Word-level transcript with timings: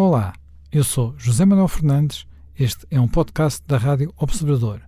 Olá, 0.00 0.32
eu 0.70 0.84
sou 0.84 1.12
José 1.18 1.44
Manuel 1.44 1.66
Fernandes. 1.66 2.24
Este 2.56 2.86
é 2.88 3.00
um 3.00 3.08
podcast 3.08 3.60
da 3.66 3.76
Rádio 3.76 4.14
Observador. 4.16 4.80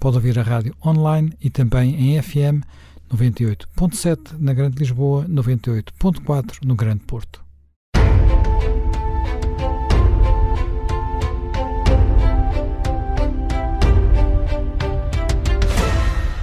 Pode 0.00 0.16
ouvir 0.16 0.36
a 0.40 0.42
rádio 0.42 0.74
online 0.84 1.32
e 1.40 1.48
também 1.48 1.94
em 1.94 2.20
FM 2.20 2.66
98.7 3.08 4.32
na 4.40 4.52
Grande 4.52 4.76
Lisboa, 4.80 5.24
98.4 5.28 6.64
no 6.64 6.74
Grande 6.74 7.04
Porto. 7.04 7.44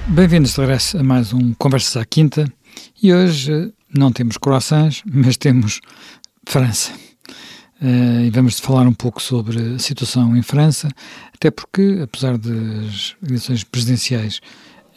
Bem-vindos 0.07 0.53
de 0.53 0.61
regresso 0.61 0.97
a 0.97 1.03
mais 1.03 1.33
um 1.33 1.53
Conversas 1.55 1.97
à 1.97 2.05
Quinta 2.05 2.49
e 3.01 3.13
hoje 3.13 3.51
eh, 3.51 3.69
não 3.93 4.13
temos 4.13 4.37
croissants, 4.37 5.03
mas 5.05 5.35
temos 5.35 5.81
França. 6.47 7.02
Uh, 7.83 8.21
e 8.21 8.29
vamos 8.29 8.61
falar 8.61 8.87
um 8.87 8.93
pouco 8.93 9.21
sobre 9.21 9.75
a 9.75 9.77
situação 9.77 10.37
em 10.37 10.41
França, 10.41 10.87
até 11.33 11.51
porque, 11.51 11.99
apesar 12.01 12.37
das 12.37 13.13
eleições 13.21 13.65
presidenciais 13.65 14.39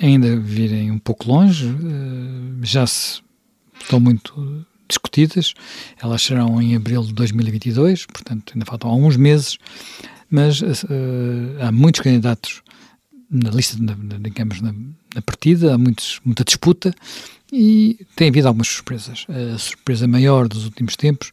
ainda 0.00 0.38
virem 0.38 0.92
um 0.92 0.98
pouco 1.00 1.26
longe, 1.28 1.66
uh, 1.66 2.60
já 2.62 2.86
se 2.86 3.20
estão 3.80 3.98
muito 3.98 4.64
discutidas. 4.88 5.52
Elas 6.00 6.22
serão 6.22 6.62
em 6.62 6.76
abril 6.76 7.02
de 7.02 7.12
2022, 7.12 8.06
portanto 8.06 8.52
ainda 8.54 8.64
faltam 8.64 8.88
alguns 8.88 9.16
meses, 9.16 9.58
mas 10.30 10.62
uh, 10.62 10.66
há 11.62 11.72
muitos 11.72 12.00
candidatos 12.00 12.62
na 13.28 13.50
lista, 13.50 13.76
na, 13.80 13.96
digamos, 14.20 14.60
na, 14.60 14.72
na, 14.72 15.22
partida, 15.22 15.74
há 15.74 15.78
muitos, 15.78 16.20
muita 16.24 16.44
disputa 16.44 16.94
e 17.52 17.98
tem 18.14 18.28
havido 18.28 18.48
algumas 18.48 18.68
surpresas. 18.68 19.26
A 19.28 19.58
surpresa 19.58 20.06
maior 20.06 20.48
dos 20.48 20.64
últimos 20.64 20.96
tempos 20.96 21.30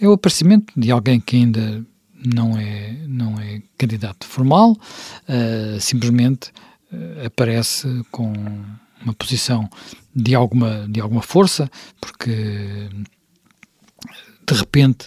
é 0.00 0.08
o 0.08 0.12
aparecimento 0.12 0.72
de 0.76 0.90
alguém 0.90 1.20
que 1.20 1.36
ainda 1.36 1.84
não 2.24 2.58
é, 2.58 2.96
não 3.06 3.38
é 3.38 3.62
candidato 3.76 4.26
formal, 4.26 4.72
uh, 4.72 5.80
simplesmente 5.80 6.50
uh, 6.92 7.26
aparece 7.26 7.86
com 8.10 8.32
uma 9.02 9.12
posição 9.14 9.68
de 10.14 10.34
alguma, 10.34 10.86
de 10.88 11.00
alguma 11.00 11.20
força, 11.20 11.70
porque 12.00 12.88
de 14.46 14.54
repente 14.54 15.06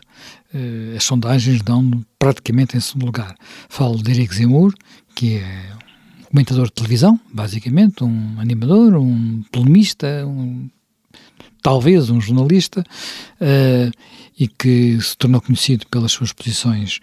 uh, 0.54 0.96
as 0.96 1.04
sondagens 1.04 1.62
dão 1.62 2.06
praticamente 2.20 2.78
em 2.78 2.80
segundo 2.80 3.08
lugar. 3.08 3.36
Falo 3.68 4.02
de 4.02 4.12
Eric 4.12 4.36
Zemmour, 4.36 4.74
que 5.16 5.38
é 5.38 5.72
comentador 6.30 6.66
de 6.66 6.74
televisão, 6.74 7.20
basicamente, 7.34 8.04
um 8.04 8.40
animador, 8.40 8.96
um 8.96 9.44
polemista, 9.52 10.26
um, 10.26 10.70
talvez 11.62 12.10
um 12.10 12.20
jornalista, 12.20 12.84
uh, 13.42 13.92
e 14.38 14.48
que 14.48 15.00
se 15.02 15.18
tornou 15.18 15.42
conhecido 15.42 15.86
pelas 15.88 16.12
suas 16.12 16.34
posições 16.34 17.00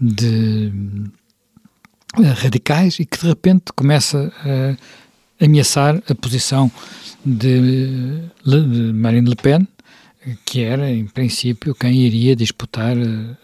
de 0.00 0.72
uh, 2.18 2.22
radicais 2.42 2.98
e 2.98 3.06
que 3.06 3.18
de 3.18 3.26
repente 3.26 3.72
começa 3.76 4.32
a 4.38 5.44
ameaçar 5.44 6.02
a 6.08 6.14
posição 6.14 6.70
de, 7.24 8.22
de 8.44 8.92
Marine 8.92 9.28
Le 9.28 9.36
Pen, 9.36 9.68
que 10.44 10.62
era, 10.62 10.90
em 10.90 11.06
princípio, 11.06 11.74
quem 11.74 11.94
iria 11.94 12.34
disputar 12.34 12.96
uh, 12.96 13.36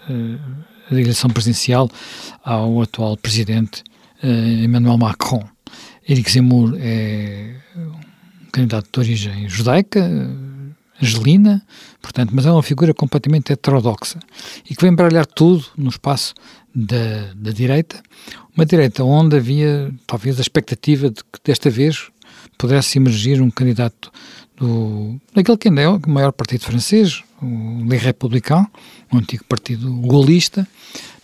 a 0.90 0.94
eleição 0.94 1.28
presidencial 1.28 1.90
ao 2.42 2.80
atual 2.80 3.16
presidente 3.16 3.82
Emmanuel 4.22 4.98
Macron. 4.98 5.44
Eric 6.08 6.30
Zemmour 6.30 6.74
é 6.78 7.54
um 7.76 8.50
candidato 8.50 8.88
de 8.90 8.98
origem 8.98 9.48
judaica, 9.48 10.00
angelina, 11.00 11.62
portanto, 12.02 12.30
mas 12.34 12.46
é 12.46 12.50
uma 12.50 12.62
figura 12.62 12.92
completamente 12.92 13.52
heterodoxa 13.52 14.18
e 14.68 14.74
que 14.74 14.82
vem 14.82 14.94
baralhar 14.94 15.26
tudo 15.26 15.64
no 15.76 15.90
espaço 15.90 16.34
da, 16.74 17.32
da 17.34 17.50
direita, 17.50 18.02
uma 18.56 18.66
direita 18.66 19.04
onde 19.04 19.36
havia 19.36 19.92
talvez 20.06 20.38
a 20.38 20.42
expectativa 20.42 21.08
de 21.10 21.22
que 21.22 21.38
desta 21.44 21.70
vez 21.70 22.08
pudesse 22.56 22.98
emergir 22.98 23.40
um 23.40 23.50
candidato 23.50 24.10
do, 24.56 25.20
daquele 25.34 25.56
que 25.56 25.68
ainda 25.68 25.80
é 25.82 25.88
o 25.88 26.00
maior 26.08 26.32
partido 26.32 26.64
francês, 26.64 27.22
o 27.40 27.84
Les 27.84 28.02
Républicains, 28.02 28.66
um 29.12 29.18
antigo 29.18 29.44
partido 29.44 29.92
golista, 30.00 30.66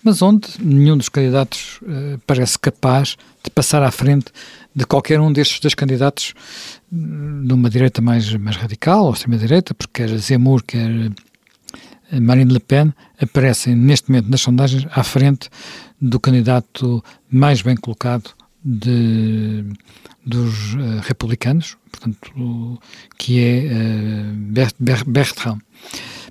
mas 0.05 0.21
onde 0.21 0.49
nenhum 0.61 0.97
dos 0.99 1.09
candidatos 1.09 1.81
uh, 1.83 2.21
parece 2.27 2.59
capaz 2.59 3.17
de 3.43 3.51
passar 3.51 3.83
à 3.83 3.91
frente 3.91 4.27
de 4.75 4.85
qualquer 4.85 5.19
um 5.19 5.33
destes 5.33 5.61
dois 5.61 5.75
candidatos 5.75 6.35
de 6.93 7.53
uma 7.53 7.71
direita 7.71 8.03
mais, 8.03 8.33
mais 8.35 8.57
radical, 8.57 9.07
ou 9.07 9.13
extrema-direita, 9.13 9.73
porque 9.73 10.03
quer 10.05 10.19
Zemmour, 10.19 10.63
quer 10.63 10.91
eh, 12.11 12.21
Marine 12.21 12.53
Le 12.53 12.61
Pen, 12.61 12.93
aparecem 13.21 13.75
neste 13.75 14.11
momento 14.11 14.29
nas 14.29 14.41
sondagens 14.41 14.87
à 14.91 15.03
frente 15.03 15.49
do 16.01 16.21
candidato 16.21 17.03
mais 17.31 17.63
bem 17.63 17.77
colocado 17.77 18.31
de, 18.65 19.65
dos 20.25 20.75
uh, 20.75 21.01
republicanos, 21.03 21.77
portanto, 21.91 22.81
que 23.17 23.41
é 23.41 23.71
uh, 23.73 25.05
Bertrand. 25.07 25.59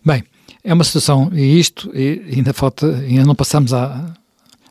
Bem, 0.05 0.23
é 0.63 0.73
uma 0.73 0.83
situação, 0.83 1.29
e 1.33 1.59
isto 1.59 1.91
e 1.93 2.35
ainda 2.35 2.53
falta, 2.53 2.87
ainda 2.87 3.25
não 3.25 3.35
passamos 3.35 3.73
à, 3.73 4.13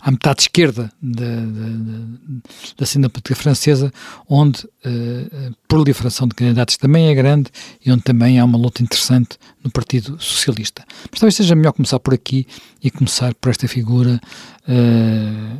à 0.00 0.10
metade 0.10 0.42
esquerda 0.42 0.91
da, 1.00 1.25
da, 1.25 2.42
da 2.78 2.86
cena 2.86 3.10
política 3.10 3.36
francesa, 3.36 3.92
onde 4.28 4.64
uh, 4.64 5.48
a 5.48 5.52
proliferação 5.69 6.26
de 6.26 6.34
candidatos 6.34 6.76
também 6.76 7.08
é 7.08 7.14
grande 7.14 7.50
e 7.84 7.92
onde 7.92 8.02
também 8.02 8.38
há 8.38 8.44
uma 8.44 8.58
luta 8.58 8.82
interessante 8.82 9.38
no 9.62 9.70
Partido 9.70 10.16
Socialista. 10.19 10.84
Mas 11.10 11.20
talvez 11.20 11.36
seja 11.36 11.54
melhor 11.54 11.72
começar 11.72 12.00
por 12.00 12.14
aqui 12.14 12.47
e 12.82 12.91
começar 12.91 13.34
por 13.34 13.50
esta 13.50 13.69
figura, 13.69 14.19
uh, 14.66 15.58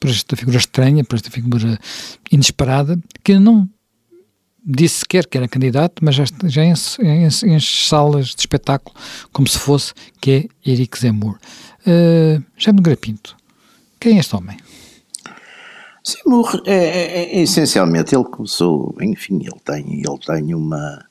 por 0.00 0.08
esta 0.08 0.36
figura 0.36 0.56
estranha, 0.56 1.04
por 1.04 1.16
esta 1.16 1.30
figura 1.30 1.78
inesperada, 2.32 2.98
que 3.22 3.38
não 3.38 3.68
disse 4.64 5.00
sequer 5.00 5.26
que 5.26 5.36
era 5.36 5.48
candidato, 5.48 6.04
mas 6.04 6.14
já, 6.14 6.24
já 6.44 6.64
enche 6.64 7.88
salas 7.88 8.28
de 8.28 8.40
espetáculo 8.40 8.94
como 9.32 9.48
se 9.48 9.58
fosse, 9.58 9.92
que 10.20 10.30
é 10.64 10.70
Eric 10.70 10.98
Zemmour. 10.98 11.38
Uh, 11.86 12.42
Jaime 12.56 12.80
Grapinto, 12.80 13.36
quem 13.98 14.16
é 14.16 14.20
este 14.20 14.36
homem? 14.36 14.56
Zemmour, 16.06 16.62
é, 16.66 16.74
é, 16.74 17.38
é, 17.38 17.42
essencialmente, 17.42 18.14
ele 18.14 18.24
começou, 18.24 18.94
enfim, 19.00 19.36
ele 19.36 19.60
tem, 19.64 20.00
ele 20.00 20.18
tem 20.26 20.54
uma, 20.54 21.04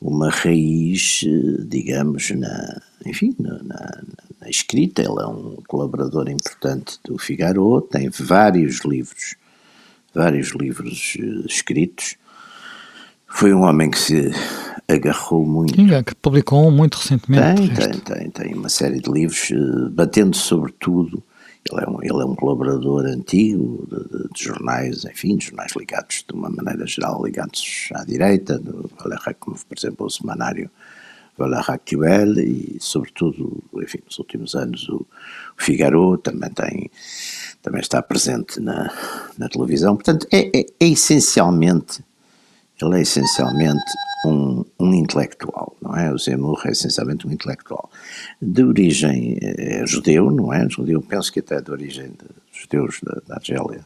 uma 0.00 0.30
raiz, 0.30 1.24
digamos, 1.68 2.30
na, 2.30 2.80
enfim, 3.04 3.34
na, 3.38 3.62
na, 3.62 4.02
na 4.40 4.48
escrita, 4.48 5.02
ele 5.02 5.20
é 5.20 5.26
um 5.26 5.56
colaborador 5.66 6.28
importante 6.28 6.98
do 7.04 7.18
Figaro, 7.18 7.80
tem 7.80 8.08
vários 8.10 8.80
livros, 8.84 9.34
vários 10.14 10.50
livros 10.50 11.16
uh, 11.18 11.46
escritos, 11.46 12.16
foi 13.32 13.52
um 13.52 13.62
homem 13.62 13.90
que 13.90 13.98
se 13.98 14.30
agarrou 14.88 15.44
muito. 15.44 15.74
Sim, 15.74 15.92
é, 15.92 16.02
que 16.02 16.14
publicou 16.14 16.70
muito 16.70 16.96
recentemente. 16.96 17.74
Tem, 17.74 17.90
tem, 17.90 18.00
tem, 18.00 18.30
tem 18.30 18.54
uma 18.54 18.68
série 18.68 19.00
de 19.00 19.10
livros, 19.10 19.50
uh, 19.50 19.90
batendo 19.90 20.36
sobretudo. 20.36 21.22
Ele 21.70 21.80
é, 21.80 21.88
um, 21.88 22.02
ele 22.02 22.22
é 22.22 22.24
um 22.24 22.34
colaborador 22.34 23.06
antigo 23.06 23.86
de, 23.88 24.28
de, 24.34 24.44
jornais, 24.44 25.04
enfim, 25.04 25.36
de 25.36 25.46
jornais 25.46 25.72
ligados, 25.76 26.24
de 26.28 26.34
uma 26.34 26.50
maneira 26.50 26.86
geral, 26.86 27.24
ligados 27.24 27.88
à 27.94 28.04
direita, 28.04 28.58
do 28.58 28.90
como 29.38 29.56
por 29.56 29.78
exemplo 29.78 30.06
o 30.06 30.10
semanário 30.10 30.68
Actuel 31.68 32.38
e, 32.38 32.76
sobretudo, 32.78 33.62
enfim, 33.76 33.98
nos 34.04 34.18
últimos 34.18 34.54
anos 34.54 34.88
o, 34.88 34.96
o 35.58 35.62
Figaro 35.62 36.18
também 36.18 36.50
tem, 36.50 36.90
também 37.62 37.80
está 37.80 38.02
presente 38.02 38.60
na, 38.60 38.92
na 39.38 39.48
televisão. 39.48 39.96
Portanto, 39.96 40.26
é, 40.30 40.58
é, 40.58 40.66
é 40.80 40.88
essencialmente 40.88 42.04
ele 42.82 42.98
é 42.98 43.02
essencialmente 43.02 43.92
um, 44.24 44.64
um, 44.78 44.94
intelectual, 44.94 45.76
não 45.82 45.96
é? 45.96 46.12
O 46.12 46.18
Zemmour 46.18 46.60
é 46.64 46.70
essencialmente 46.70 47.26
um 47.26 47.32
intelectual. 47.32 47.90
De 48.40 48.62
origem 48.62 49.38
é, 49.40 49.84
judeu, 49.86 50.30
não 50.30 50.52
é? 50.52 50.68
Judeu, 50.68 51.02
penso 51.02 51.32
que 51.32 51.40
até 51.40 51.60
de 51.60 51.70
origem 51.70 52.10
de 52.10 52.26
judeus 52.52 53.00
da, 53.02 53.20
da 53.26 53.34
Argélia. 53.36 53.80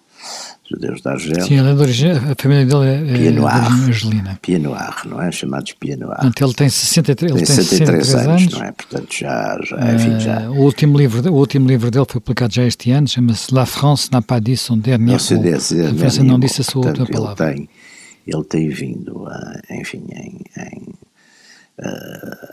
Judeus 0.69 1.00
da 1.00 1.12
Argélia. 1.12 1.43
Sim, 1.43 1.59
ele 1.59 1.71
é 1.71 1.75
de 1.75 1.81
origem, 1.81 2.11
a 2.12 2.35
família 2.38 2.67
dele 2.67 2.87
é, 2.87 3.15
é 3.15 3.19
Pianoir, 3.19 3.85
argelina. 3.87 4.38
Pianoir, 4.43 5.03
não 5.06 5.23
é? 5.23 5.32
Chamados 5.32 5.73
Pianoir. 5.73 6.17
Portanto, 6.17 6.44
ele 6.44 6.55
tem 6.55 6.69
63, 6.69 7.31
ele 7.31 7.47
tem 7.47 7.47
63, 7.47 8.06
63 8.06 8.15
anos, 8.15 8.43
anos, 8.43 8.53
não 8.53 8.67
é? 8.67 8.73
Portanto, 8.73 9.15
já, 9.15 9.59
já, 9.62 9.94
enfim, 9.94 10.21
já. 10.21 10.50
O, 10.50 10.62
último 10.62 10.99
livro, 10.99 11.32
o 11.32 11.37
último 11.37 11.69
livro 11.69 11.91
dele 11.91 12.06
foi 12.09 12.21
publicado 12.21 12.53
já 12.53 12.65
este 12.65 12.91
ano, 12.91 13.09
chama-se 13.09 13.55
La 13.55 13.65
France 13.65 14.11
n'a 14.12 14.21
pas 14.21 14.41
dit 14.41 14.56
son 14.56 14.79
dernier 14.79 15.12
mot. 15.12 15.35
A 15.35 15.99
França 15.99 16.23
não 16.23 16.38
disse 16.38 16.61
a 16.61 16.65
sua 16.65 16.87
última 16.87 17.06
palavra. 17.06 17.53
Tem, 17.53 17.69
ele 18.26 18.44
tem 18.44 18.69
vindo 18.69 19.26
a, 19.26 19.61
enfim, 19.70 20.05
em, 20.12 20.40
em, 20.58 20.94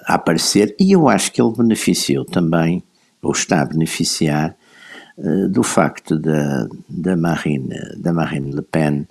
a 0.05 0.15
aparecer 0.15 0.75
e 0.79 0.91
eu 0.91 1.09
acho 1.09 1.31
que 1.31 1.41
ele 1.41 1.55
beneficiou 1.55 2.25
também, 2.25 2.83
ou 3.21 3.31
está 3.31 3.61
a 3.61 3.65
beneficiar, 3.65 4.55
do 5.49 5.61
facto 5.63 6.17
da, 6.17 6.67
da, 6.89 7.15
Marine, 7.15 7.75
da 7.97 8.11
Marine 8.11 8.51
Le 8.51 8.61
Pen, 8.61 9.07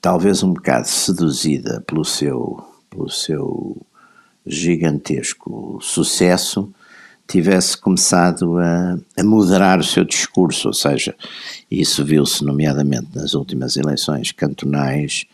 talvez 0.00 0.42
um 0.42 0.52
bocado 0.52 0.86
seduzida 0.86 1.82
pelo 1.86 2.04
seu, 2.04 2.64
pelo 2.88 3.10
seu 3.10 3.76
gigantesco 4.46 5.78
sucesso, 5.82 6.72
tivesse 7.26 7.76
começado 7.76 8.56
a, 8.58 8.96
a, 9.18 9.24
moderar 9.24 9.80
o 9.80 9.84
seu 9.84 10.04
discurso, 10.04 10.68
ou 10.68 10.74
seja, 10.74 11.12
isso 11.68 12.04
viu-se 12.04 12.44
nomeadamente 12.44 13.08
nas 13.12 13.34
últimas 13.34 13.76
eleições 13.76 14.30
cantonais, 14.30 15.26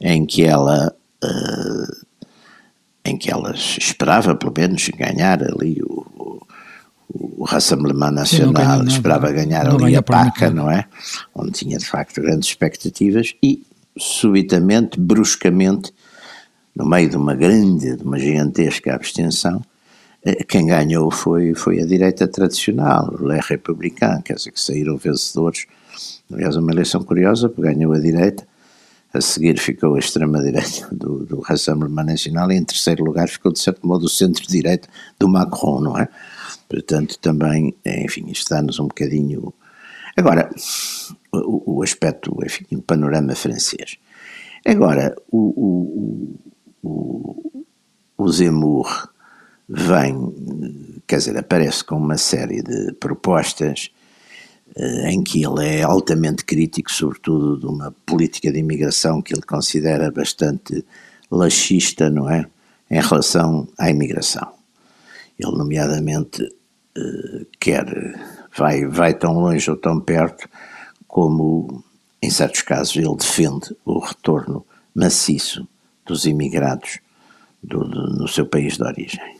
em 0.00 0.26
que 0.26 0.44
ela 0.44 0.94
uh, 1.24 2.06
em 3.04 3.16
que 3.16 3.30
ela 3.30 3.52
esperava 3.54 4.34
pelo 4.34 4.52
menos 4.56 4.88
ganhar 4.88 5.42
ali 5.42 5.80
o, 5.82 6.04
o, 7.08 7.42
o 7.42 7.44
Rassemblement 7.44 8.10
Nacional, 8.10 8.80
Sim, 8.80 8.88
esperava 8.88 9.30
ganhar 9.30 9.68
ali 9.68 9.94
a 9.94 10.02
PACA, 10.02 10.50
não 10.50 10.70
é? 10.70 10.84
Onde 11.34 11.52
tinha 11.52 11.78
de 11.78 11.86
facto 11.86 12.20
grandes 12.20 12.48
expectativas 12.48 13.32
e 13.42 13.62
subitamente, 13.96 14.98
bruscamente, 14.98 15.92
no 16.74 16.84
meio 16.84 17.08
de 17.08 17.16
uma 17.16 17.34
grande, 17.34 17.96
de 17.96 18.02
uma 18.02 18.18
gigantesca 18.18 18.94
abstenção, 18.94 19.62
eh, 20.24 20.44
quem 20.44 20.66
ganhou 20.66 21.10
foi, 21.10 21.54
foi 21.54 21.80
a 21.80 21.86
direita 21.86 22.28
tradicional, 22.28 23.14
o 23.18 23.24
Les 23.24 23.46
Républicains, 23.46 24.22
quer 24.22 24.34
dizer, 24.34 24.50
que 24.50 24.60
saíram 24.60 24.96
vencedores. 24.96 25.66
Aliás, 26.30 26.56
uma 26.56 26.72
eleição 26.72 27.02
curiosa, 27.02 27.48
porque 27.48 27.72
ganhou 27.72 27.92
a 27.92 27.98
direita, 27.98 28.46
a 29.12 29.20
seguir 29.20 29.58
ficou 29.58 29.94
a 29.94 29.98
extrema-direita 29.98 30.88
do, 30.94 31.24
do 31.24 31.40
Rassemblement 31.40 32.04
Nacional 32.04 32.50
e 32.50 32.56
em 32.56 32.64
terceiro 32.64 33.04
lugar 33.04 33.28
ficou, 33.28 33.52
de 33.52 33.58
certo 33.58 33.86
modo, 33.86 34.06
o 34.06 34.08
centro-direita 34.08 34.88
do 35.18 35.28
Macron, 35.28 35.80
não 35.80 35.98
é? 35.98 36.08
Portanto, 36.68 37.18
também, 37.18 37.74
enfim, 37.84 38.26
isto 38.30 38.50
dá-nos 38.50 38.78
um 38.78 38.88
bocadinho... 38.88 39.52
Agora, 40.16 40.50
o, 41.32 41.76
o 41.76 41.82
aspecto, 41.82 42.36
enfim, 42.44 42.64
o 42.72 42.82
panorama 42.82 43.34
francês. 43.34 43.98
Agora, 44.64 45.14
o, 45.30 46.34
o, 46.82 46.88
o, 46.88 47.64
o 48.18 48.32
Zemmour 48.32 49.08
vem, 49.68 51.02
quer 51.06 51.18
dizer, 51.18 51.36
aparece 51.36 51.84
com 51.84 51.96
uma 51.96 52.16
série 52.16 52.62
de 52.62 52.92
propostas 52.94 53.90
em 55.06 55.22
que 55.22 55.44
ele 55.44 55.66
é 55.66 55.82
altamente 55.82 56.44
crítico, 56.44 56.92
sobretudo 56.92 57.58
de 57.58 57.66
uma 57.66 57.94
política 58.04 58.52
de 58.52 58.58
imigração 58.58 59.22
que 59.22 59.32
ele 59.32 59.42
considera 59.42 60.10
bastante 60.10 60.84
laxista, 61.30 62.10
não 62.10 62.28
é? 62.28 62.46
Em 62.90 63.00
relação 63.00 63.68
à 63.78 63.90
imigração. 63.90 64.52
Ele, 65.38 65.56
nomeadamente, 65.56 66.42
eh, 66.96 67.46
quer, 67.58 67.86
vai, 68.56 68.86
vai 68.86 69.14
tão 69.14 69.34
longe 69.34 69.70
ou 69.70 69.76
tão 69.76 70.00
perto 70.00 70.48
como, 71.06 71.82
em 72.22 72.30
certos 72.30 72.62
casos, 72.62 72.96
ele 72.96 73.16
defende 73.16 73.76
o 73.84 73.98
retorno 73.98 74.64
maciço 74.94 75.66
dos 76.06 76.24
imigrados 76.24 77.00
do, 77.62 77.80
do, 77.80 78.06
no 78.18 78.28
seu 78.28 78.46
país 78.46 78.76
de 78.76 78.84
origem. 78.84 79.36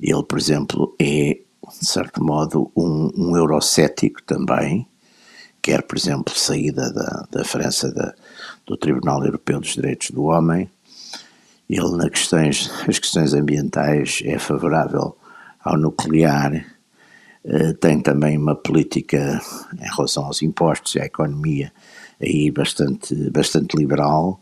Ele, 0.00 0.22
por 0.24 0.38
exemplo, 0.38 0.94
é, 1.00 1.38
de 1.80 1.86
certo 1.86 2.22
modo, 2.22 2.70
um, 2.76 3.10
um 3.16 3.36
eurocético 3.36 4.22
também, 4.22 4.86
quer, 5.60 5.82
por 5.82 5.96
exemplo, 5.96 6.34
saída 6.36 6.92
da, 6.92 7.26
da 7.30 7.44
França 7.44 7.92
da, 7.92 8.14
do 8.66 8.76
Tribunal 8.76 9.24
Europeu 9.24 9.60
dos 9.60 9.74
Direitos 9.74 10.10
do 10.10 10.24
Homem. 10.24 10.68
Ele, 11.68 11.96
nas 11.96 12.10
questões, 12.10 12.70
as 12.88 12.98
questões 12.98 13.32
ambientais, 13.32 14.20
é 14.24 14.38
favorável 14.38 15.16
ao 15.64 15.78
nuclear, 15.78 16.64
eh, 17.44 17.72
tem 17.74 18.00
também 18.00 18.36
uma 18.36 18.54
política 18.54 19.40
em 19.78 19.94
relação 19.96 20.24
aos 20.24 20.42
impostos 20.42 20.94
e 20.94 21.00
à 21.00 21.06
economia 21.06 21.72
aí 22.20 22.50
bastante, 22.50 23.14
bastante 23.30 23.76
liberal. 23.76 24.40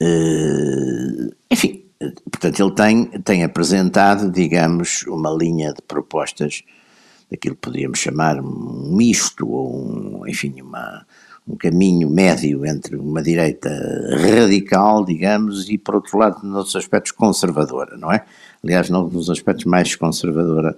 Eh, 0.00 1.30
enfim, 1.50 1.85
portanto, 2.30 2.60
ele 2.60 2.74
tem, 2.74 3.04
tem 3.22 3.44
apresentado, 3.44 4.30
digamos, 4.30 5.04
uma 5.06 5.30
linha 5.30 5.72
de 5.72 5.82
propostas 5.82 6.62
daquilo 7.30 7.54
que 7.54 7.60
podíamos 7.62 7.98
chamar 7.98 8.40
um 8.40 8.94
misto, 8.94 9.48
ou 9.48 9.74
um, 9.74 10.26
enfim, 10.26 10.60
uma, 10.60 11.06
um 11.46 11.56
caminho 11.56 12.08
médio 12.08 12.64
entre 12.66 12.96
uma 12.96 13.22
direita 13.22 13.70
radical, 14.18 15.04
digamos, 15.04 15.68
e 15.68 15.78
por 15.78 15.96
outro 15.96 16.18
lado, 16.18 16.46
nos 16.46 16.74
aspectos 16.76 17.12
conservadora, 17.12 17.96
não 17.96 18.12
é? 18.12 18.24
Aliás, 18.62 18.90
nos 18.90 19.30
aspectos 19.30 19.64
mais 19.64 19.94
conservadora, 19.94 20.76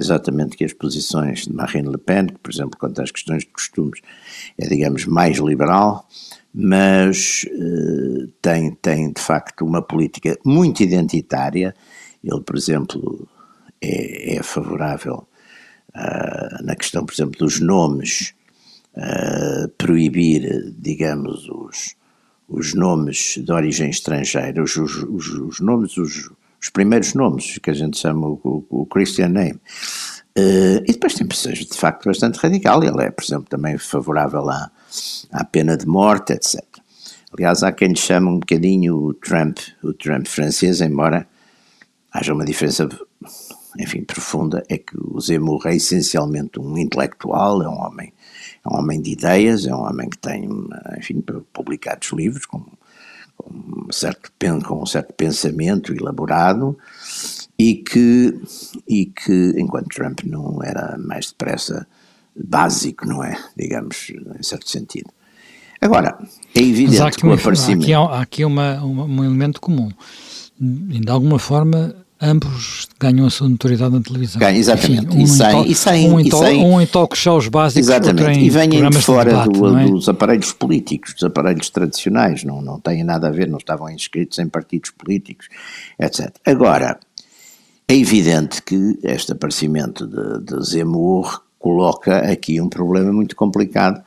exatamente 0.00 0.56
que 0.56 0.64
as 0.64 0.72
posições 0.72 1.46
de 1.46 1.52
Marine 1.52 1.88
Le 1.88 1.98
Pen, 1.98 2.26
que, 2.26 2.38
por 2.38 2.50
exemplo, 2.50 2.78
quanto 2.78 3.00
às 3.00 3.10
questões 3.10 3.44
de 3.44 3.50
costumes, 3.50 4.00
é, 4.58 4.66
digamos, 4.66 5.04
mais 5.06 5.38
liberal, 5.38 6.08
mas 6.52 7.46
uh, 7.52 8.26
tem, 8.42 8.72
tem 8.74 9.12
de 9.12 9.20
facto 9.20 9.64
uma 9.64 9.82
política 9.82 10.36
muito 10.44 10.82
identitária. 10.82 11.74
Ele, 12.24 12.40
por 12.40 12.56
exemplo, 12.56 13.28
é, 13.80 14.36
é 14.36 14.42
favorável 14.42 15.26
uh, 15.94 16.64
na 16.64 16.74
questão, 16.74 17.04
por 17.06 17.14
exemplo, 17.14 17.38
dos 17.38 17.60
nomes, 17.60 18.34
uh, 18.96 19.68
proibir, 19.78 20.74
digamos, 20.76 21.48
os, 21.48 21.94
os 22.48 22.74
nomes 22.74 23.38
de 23.38 23.52
origem 23.52 23.90
estrangeira, 23.90 24.62
os, 24.62 24.76
os, 24.76 24.96
os, 25.04 25.28
os 25.28 25.60
nomes, 25.60 25.96
os, 25.96 26.30
os, 26.60 26.70
primeiros 26.70 27.14
nomes, 27.14 27.58
que 27.58 27.70
a 27.70 27.74
gente 27.74 27.98
chama 27.98 28.28
o, 28.28 28.40
o, 28.42 28.82
o 28.82 28.86
Christian 28.86 29.28
name. 29.28 29.60
Uh, 30.38 30.82
e 30.86 30.92
depois 30.92 31.14
tem 31.14 31.26
pessoas 31.26 31.58
de 31.58 31.76
facto 31.76 32.06
bastante 32.06 32.36
radical. 32.36 32.82
Ele 32.82 33.02
é, 33.02 33.10
por 33.10 33.24
exemplo, 33.24 33.46
também 33.48 33.76
favorável 33.78 34.48
à, 34.48 34.70
à 35.32 35.44
pena 35.44 35.76
de 35.76 35.86
morte, 35.86 36.32
etc. 36.32 36.62
Aliás, 37.32 37.62
há 37.62 37.70
quem 37.72 37.88
lhe 37.88 37.96
chame 37.96 38.26
um 38.28 38.38
bocadinho 38.38 38.96
o 38.96 39.14
Trump, 39.14 39.58
o 39.82 39.92
Trump 39.92 40.26
francês, 40.26 40.80
embora 40.80 41.26
haja 42.12 42.34
uma 42.34 42.44
diferença, 42.44 42.88
enfim, 43.78 44.02
profunda, 44.02 44.64
é 44.68 44.78
que 44.78 44.96
o 44.98 45.20
Zemmour 45.20 45.66
é 45.66 45.76
essencialmente 45.76 46.58
um 46.58 46.76
intelectual, 46.76 47.62
é 47.62 47.68
um 47.68 47.78
homem, 47.80 48.12
é 48.64 48.68
um 48.68 48.78
homem 48.78 49.00
de 49.00 49.12
ideias, 49.12 49.64
é 49.64 49.72
um 49.72 49.80
homem 49.80 50.08
que 50.08 50.18
tem, 50.18 50.48
enfim, 50.98 51.22
publicados 51.52 52.10
livros 52.10 52.46
com, 52.46 52.58
com, 52.60 52.76
um, 53.50 53.92
certo, 53.92 54.30
com 54.64 54.82
um 54.82 54.86
certo 54.86 55.12
pensamento 55.14 55.92
elaborado, 55.92 56.78
e 57.58 57.74
que, 57.74 58.40
e 58.88 59.06
que 59.06 59.54
enquanto 59.58 59.88
Trump 59.88 60.20
não 60.24 60.62
era 60.62 60.96
mais 60.98 61.26
depressa 61.28 61.86
básico, 62.34 63.06
não 63.06 63.22
é? 63.22 63.36
Digamos, 63.56 64.10
em 64.38 64.42
certo 64.42 64.68
sentido. 64.68 65.10
Agora, 65.80 66.18
é 66.54 66.60
evidente 66.60 67.18
que 67.18 67.26
o 67.26 67.32
aparecimento... 67.32 67.82
Aqui 67.82 67.94
há, 67.94 68.20
aqui 68.20 68.44
uma, 68.44 68.82
uma, 68.82 69.04
um 69.04 69.24
elemento 69.24 69.60
comum. 69.60 69.90
De 70.58 71.10
alguma 71.10 71.38
forma, 71.38 71.96
ambos 72.20 72.88
ganham 72.98 73.26
a 73.26 73.30
sua 73.30 73.48
notoriedade 73.48 73.94
na 73.94 74.00
televisão. 74.00 74.38
Ganha, 74.38 74.58
exatamente. 74.58 75.06
Enfim, 75.06 75.18
um, 75.18 75.22
e 75.22 75.26
saem, 75.26 75.70
e 75.70 75.74
saem, 75.74 76.10
um, 76.10 76.20
em 76.20 76.64
um 76.64 76.80
em 76.80 76.86
talk 76.86 77.16
shows 77.16 77.48
básicos, 77.48 77.88
exatamente. 77.88 78.38
e 78.40 78.50
vêm 78.50 78.68
de 78.68 79.02
fora 79.02 79.30
de 79.30 79.30
debate, 79.30 79.58
do, 79.58 79.78
é? 79.78 79.84
dos 79.86 80.08
aparelhos 80.08 80.52
políticos, 80.52 81.14
dos 81.14 81.24
aparelhos 81.24 81.70
tradicionais, 81.70 82.44
não, 82.44 82.60
não 82.60 82.78
têm 82.78 83.02
nada 83.02 83.28
a 83.28 83.30
ver, 83.30 83.48
não 83.48 83.58
estavam 83.58 83.88
inscritos 83.88 84.38
em 84.38 84.48
partidos 84.48 84.90
políticos, 84.90 85.48
etc. 85.98 86.30
Agora, 86.44 86.98
é 87.88 87.96
evidente 87.96 88.62
que 88.62 88.98
este 89.02 89.32
aparecimento 89.32 90.06
de, 90.06 90.44
de 90.44 90.64
Zemmour 90.64 91.42
coloca 91.58 92.18
aqui 92.30 92.60
um 92.60 92.68
problema 92.68 93.12
muito 93.12 93.34
complicado 93.34 94.02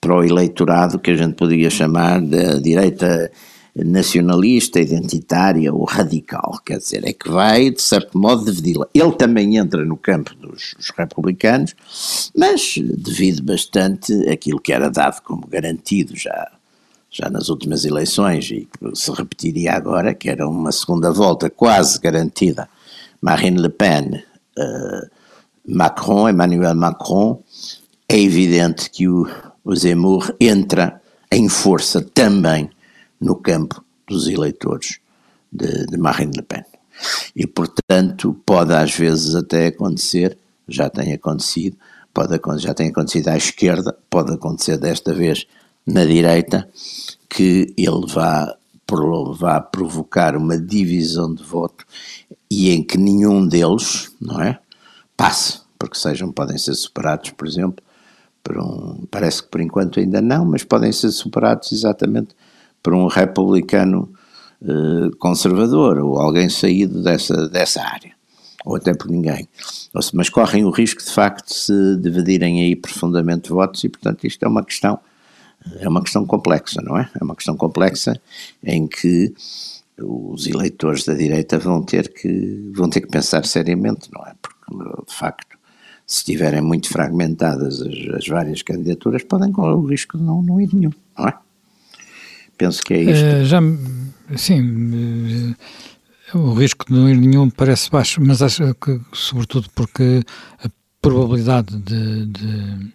para 0.00 0.14
o 0.14 0.22
eleitorado 0.22 0.98
que 0.98 1.10
a 1.10 1.16
gente 1.16 1.34
poderia 1.34 1.70
chamar 1.70 2.20
de 2.20 2.60
direita 2.60 3.30
nacionalista, 3.74 4.80
identitária 4.80 5.72
ou 5.72 5.84
radical, 5.84 6.60
quer 6.64 6.78
dizer, 6.78 7.04
é 7.04 7.12
que 7.12 7.28
vai, 7.28 7.70
de 7.70 7.82
certo 7.82 8.16
modo, 8.16 8.44
dividi-la. 8.44 8.86
Ele 8.94 9.12
também 9.12 9.56
entra 9.56 9.84
no 9.84 9.96
campo 9.96 10.32
dos, 10.36 10.74
dos, 10.76 10.90
republicanos, 10.96 11.74
mas 12.36 12.76
devido 12.78 13.42
bastante 13.42 14.12
àquilo 14.28 14.60
que 14.60 14.72
era 14.72 14.88
dado 14.88 15.20
como 15.22 15.46
garantido 15.46 16.16
já, 16.16 16.52
já 17.10 17.28
nas 17.28 17.48
últimas 17.48 17.84
eleições 17.84 18.48
e 18.50 18.68
que 18.70 18.96
se 18.96 19.10
repetiria 19.10 19.72
agora, 19.72 20.14
que 20.14 20.30
era 20.30 20.48
uma 20.48 20.70
segunda 20.70 21.10
volta 21.10 21.50
quase 21.50 21.98
garantida 21.98 22.68
Marine 23.20 23.60
Le 23.60 23.70
Pen, 23.70 24.22
uh, 24.56 25.10
Macron, 25.66 26.28
Emmanuel 26.28 26.76
Macron, 26.76 27.42
é 28.08 28.20
evidente 28.20 28.88
que 28.88 29.08
o, 29.08 29.28
o 29.64 29.74
Zemmour 29.74 30.32
entra 30.38 31.00
em 31.32 31.48
força 31.48 32.00
também 32.00 32.70
no 33.24 33.36
campo 33.36 33.82
dos 34.06 34.28
eleitores 34.28 35.00
de, 35.50 35.86
de 35.86 35.96
Marine 35.96 36.32
Le 36.36 36.42
Pen. 36.42 36.64
E, 37.34 37.46
portanto, 37.46 38.38
pode 38.44 38.72
às 38.72 38.94
vezes 38.94 39.34
até 39.34 39.68
acontecer, 39.68 40.38
já 40.68 40.88
tem 40.90 41.12
acontecido, 41.12 41.76
pode, 42.12 42.38
já 42.58 42.74
tem 42.74 42.88
acontecido 42.90 43.28
à 43.28 43.36
esquerda, 43.36 43.96
pode 44.10 44.32
acontecer 44.32 44.76
desta 44.76 45.12
vez 45.12 45.46
na 45.86 46.04
direita, 46.04 46.68
que 47.28 47.74
ele 47.76 48.06
vá, 48.06 48.56
vá 49.36 49.60
provocar 49.60 50.36
uma 50.36 50.56
divisão 50.58 51.34
de 51.34 51.42
voto 51.42 51.84
e 52.50 52.70
em 52.70 52.82
que 52.82 52.96
nenhum 52.96 53.46
deles, 53.46 54.12
não 54.20 54.40
é, 54.40 54.58
passe, 55.16 55.60
porque 55.78 55.98
sejam, 55.98 56.30
podem 56.30 56.56
ser 56.58 56.74
superados, 56.74 57.30
por 57.30 57.48
exemplo, 57.48 57.82
por 58.42 58.58
um, 58.58 59.06
parece 59.10 59.42
que 59.42 59.48
por 59.48 59.60
enquanto 59.60 59.98
ainda 59.98 60.20
não, 60.20 60.44
mas 60.44 60.62
podem 60.62 60.92
ser 60.92 61.10
superados 61.10 61.72
exatamente 61.72 62.34
por 62.84 62.94
um 62.94 63.08
republicano 63.08 64.12
eh, 64.62 65.10
conservador 65.18 65.98
ou 65.98 66.18
alguém 66.20 66.48
saído 66.50 67.02
dessa, 67.02 67.48
dessa 67.48 67.82
área. 67.82 68.12
ou 68.64 68.76
até 68.76 68.94
por 68.94 69.10
ninguém. 69.10 69.48
Mas 70.12 70.28
correm 70.28 70.64
o 70.64 70.70
risco, 70.70 71.02
de 71.02 71.10
facto, 71.10 71.48
de 71.48 71.54
se 71.54 71.96
dividirem 71.98 72.62
aí 72.62 72.76
profundamente 72.76 73.50
votos 73.50 73.82
e, 73.84 73.88
portanto, 73.88 74.26
isto 74.26 74.42
é 74.42 74.48
uma 74.48 74.64
questão, 74.64 74.98
é 75.80 75.88
uma 75.88 76.02
questão 76.02 76.24
complexa, 76.24 76.80
não 76.82 76.96
é? 76.96 77.10
É 77.20 77.24
uma 77.24 77.34
questão 77.34 77.56
complexa 77.56 78.20
em 78.62 78.86
que 78.86 79.34
os 79.98 80.46
eleitores 80.46 81.04
da 81.04 81.14
direita 81.14 81.58
vão 81.58 81.82
ter 81.82 82.08
que, 82.12 82.70
vão 82.74 82.88
ter 82.88 83.02
que 83.02 83.08
pensar 83.08 83.44
seriamente, 83.44 84.10
não 84.12 84.22
é? 84.26 84.34
Porque, 84.40 84.64
de 85.06 85.14
facto, 85.14 85.58
se 86.06 86.18
estiverem 86.18 86.62
muito 86.62 86.88
fragmentadas 86.88 87.82
as, 87.82 88.16
as 88.16 88.26
várias 88.26 88.62
candidaturas, 88.62 89.22
podem 89.24 89.52
correr 89.52 89.74
o 89.74 89.86
risco 89.86 90.16
de 90.16 90.24
não, 90.24 90.42
não 90.42 90.60
ir 90.60 90.72
nenhum, 90.72 90.92
não 91.18 91.28
é? 91.28 91.34
Penso 92.56 92.82
que 92.82 92.94
é 92.94 93.02
isto. 93.02 93.24
Uh, 93.24 93.44
já, 93.44 93.60
sim, 94.36 95.54
uh, 96.34 96.38
o 96.38 96.54
risco 96.54 96.86
de 96.86 96.92
não 96.92 97.08
ir 97.08 97.16
nenhum 97.16 97.50
parece 97.50 97.90
baixo, 97.90 98.20
mas 98.22 98.42
acho 98.42 98.74
que, 98.74 99.00
sobretudo 99.12 99.68
porque 99.74 100.22
a 100.62 100.68
probabilidade 101.00 101.76
de, 101.76 102.26
de 102.26 102.92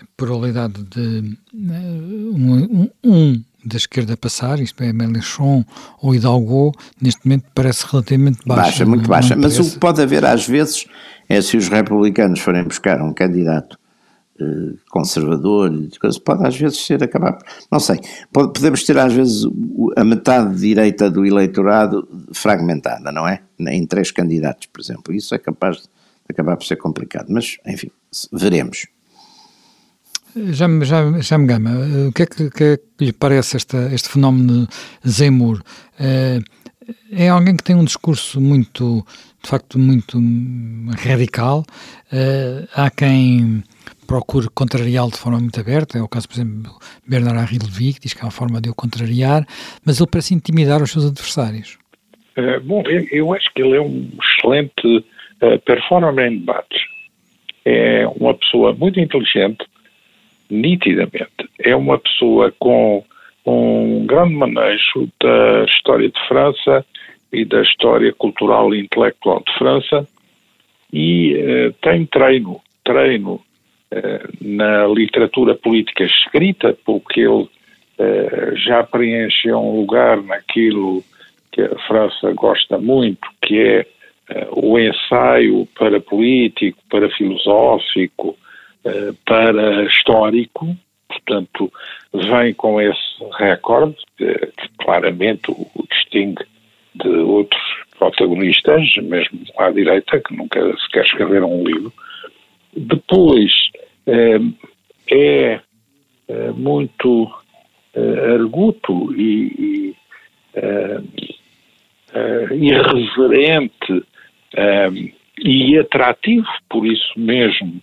a 0.00 0.04
probabilidade 0.16 0.82
de 0.84 1.38
uh, 1.54 2.34
um, 2.34 2.62
um, 2.64 2.90
um 3.04 3.44
da 3.64 3.76
esquerda 3.76 4.16
passar, 4.16 4.58
isto 4.60 4.82
é, 4.82 4.92
Mélenchon 4.92 5.64
ou 6.00 6.14
Hidalgo, 6.14 6.72
neste 7.00 7.26
momento 7.26 7.44
parece 7.54 7.84
relativamente 7.90 8.38
baixa. 8.46 8.62
Baixa, 8.62 8.86
muito 8.86 9.08
baixa. 9.08 9.36
Mas 9.36 9.54
parece... 9.54 9.70
o 9.70 9.72
que 9.74 9.78
pode 9.78 10.02
haver 10.02 10.24
às 10.24 10.46
vezes 10.46 10.86
é 11.28 11.40
se 11.40 11.56
os 11.56 11.68
republicanos 11.68 12.40
forem 12.40 12.64
buscar 12.64 13.00
um 13.02 13.12
candidato 13.12 13.76
eh, 13.76 13.79
conservador, 14.90 15.70
pode 16.24 16.46
às 16.46 16.56
vezes 16.56 16.84
ser 16.84 17.02
acabar, 17.02 17.38
não 17.70 17.80
sei, 17.80 18.00
pode, 18.32 18.52
podemos 18.52 18.84
ter 18.84 18.98
às 18.98 19.12
vezes 19.12 19.46
a 19.96 20.04
metade 20.04 20.56
direita 20.58 21.10
do 21.10 21.26
eleitorado 21.26 22.08
fragmentada, 22.32 23.12
não 23.12 23.26
é? 23.26 23.42
Em 23.58 23.86
três 23.86 24.10
candidatos, 24.10 24.66
por 24.72 24.80
exemplo. 24.80 25.14
Isso 25.14 25.34
é 25.34 25.38
capaz 25.38 25.78
de 25.78 25.88
acabar 26.28 26.56
por 26.56 26.64
ser 26.64 26.76
complicado, 26.76 27.26
mas 27.28 27.58
enfim, 27.66 27.90
veremos. 28.32 28.86
Já, 30.36 30.68
já, 30.84 31.20
já 31.20 31.38
me 31.38 31.46
gama, 31.46 31.70
o 32.08 32.12
que 32.12 32.22
é 32.22 32.26
que, 32.26 32.50
que, 32.50 32.64
é 32.64 32.76
que 32.76 33.04
lhe 33.04 33.12
parece 33.12 33.56
esta, 33.56 33.92
este 33.92 34.08
fenómeno 34.08 34.68
Zemmour? 35.06 35.60
É, 35.98 36.40
é 37.10 37.28
alguém 37.28 37.56
que 37.56 37.64
tem 37.64 37.74
um 37.74 37.84
discurso 37.84 38.40
muito, 38.40 39.04
de 39.42 39.48
facto, 39.48 39.78
muito 39.78 40.20
radical. 41.04 41.64
É, 42.12 42.66
há 42.74 42.90
quem 42.90 43.64
procure 44.10 44.48
contrariá-lo 44.52 45.12
de 45.12 45.18
forma 45.18 45.38
muito 45.38 45.60
aberta, 45.60 45.96
é 45.96 46.02
o 46.02 46.08
caso, 46.08 46.26
por 46.26 46.34
exemplo, 46.34 46.72
de 47.04 47.08
Bernard 47.08 47.38
Henri 47.38 47.60
Levy, 47.62 47.94
que 47.94 48.00
diz 48.00 48.12
que 48.12 48.20
é 48.22 48.24
uma 48.24 48.32
forma 48.32 48.60
de 48.60 48.68
o 48.68 48.74
contrariar, 48.74 49.46
mas 49.86 50.00
ele 50.00 50.08
parece 50.10 50.34
intimidar 50.34 50.82
os 50.82 50.90
seus 50.90 51.06
adversários. 51.06 51.78
É, 52.34 52.58
bom, 52.58 52.82
eu, 52.86 53.06
eu, 53.12 53.32
acho 53.32 53.48
que 53.54 53.62
ele 53.62 53.76
é 53.76 53.80
um 53.80 54.10
excelente 54.20 55.06
uh, 55.42 55.58
performer 55.64 56.26
em 56.26 56.38
debates. 56.38 56.82
É 57.64 58.04
uma 58.16 58.34
pessoa 58.34 58.72
muito 58.72 58.98
inteligente, 58.98 59.64
nitidamente, 60.50 61.48
é 61.60 61.76
uma 61.76 61.96
pessoa 61.96 62.52
com 62.58 63.04
um 63.46 64.06
grande 64.06 64.34
manejo 64.34 65.08
da 65.22 65.64
história 65.66 66.08
de 66.08 66.26
França 66.26 66.84
e 67.32 67.44
da 67.44 67.62
história 67.62 68.12
cultural 68.14 68.74
e 68.74 68.80
intelectual 68.80 69.40
de 69.46 69.56
França 69.56 70.08
e 70.92 71.36
uh, 71.36 71.72
tem 71.80 72.06
treino, 72.06 72.60
treino 72.84 73.40
na 74.40 74.86
literatura 74.86 75.54
política 75.54 76.04
escrita, 76.04 76.76
porque 76.84 77.20
ele 77.20 77.48
uh, 77.98 78.56
já 78.56 78.84
preencheu 78.84 79.58
um 79.58 79.80
lugar 79.80 80.22
naquilo 80.22 81.02
que 81.50 81.62
a 81.62 81.78
França 81.86 82.32
gosta 82.32 82.78
muito, 82.78 83.26
que 83.42 83.58
é 83.58 83.86
o 84.52 84.78
ensaio 84.78 85.66
para 85.76 86.00
político, 86.00 86.78
para 86.88 87.10
filosófico, 87.10 88.36
eh, 88.84 89.12
para 89.26 89.84
histórico, 89.84 90.76
portanto, 91.08 91.72
vem 92.14 92.54
com 92.54 92.80
esse 92.80 93.24
recorde, 93.38 93.96
que, 94.16 94.52
claramente 94.78 95.50
o 95.50 95.84
distingue 95.90 96.44
de 96.94 97.08
outros 97.08 97.62
protagonistas, 97.98 98.82
mesmo 99.02 99.40
à 99.58 99.70
direita, 99.70 100.20
que 100.20 100.36
nunca 100.36 100.60
sequer 100.78 101.04
escreveram 101.04 101.52
um 101.52 101.64
livro. 101.64 101.92
Depois, 102.76 103.50
eh, 104.06 104.38
é, 105.10 105.60
é 106.28 106.50
muito 106.52 107.30
é, 107.94 108.34
arguto 108.34 109.12
e, 109.16 109.94
irreverente 112.52 114.04
e 115.38 115.78
atrativo, 115.78 116.46
por 116.68 116.86
isso 116.86 117.12
mesmo, 117.16 117.80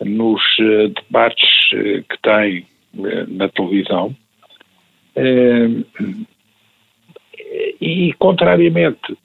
nos 0.00 0.42
debates 0.94 1.70
que 1.70 2.18
tem 2.22 2.66
na 3.28 3.48
televisão. 3.48 4.14
e, 7.80 8.12
contrariamente, 8.18 9.16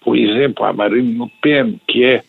por 0.00 0.16
exemplo, 0.16 0.64
a 0.64 0.72
Marine 0.72 1.18
Le 1.18 1.30
Pen, 1.42 1.80
que 1.86 2.04
é 2.04 2.22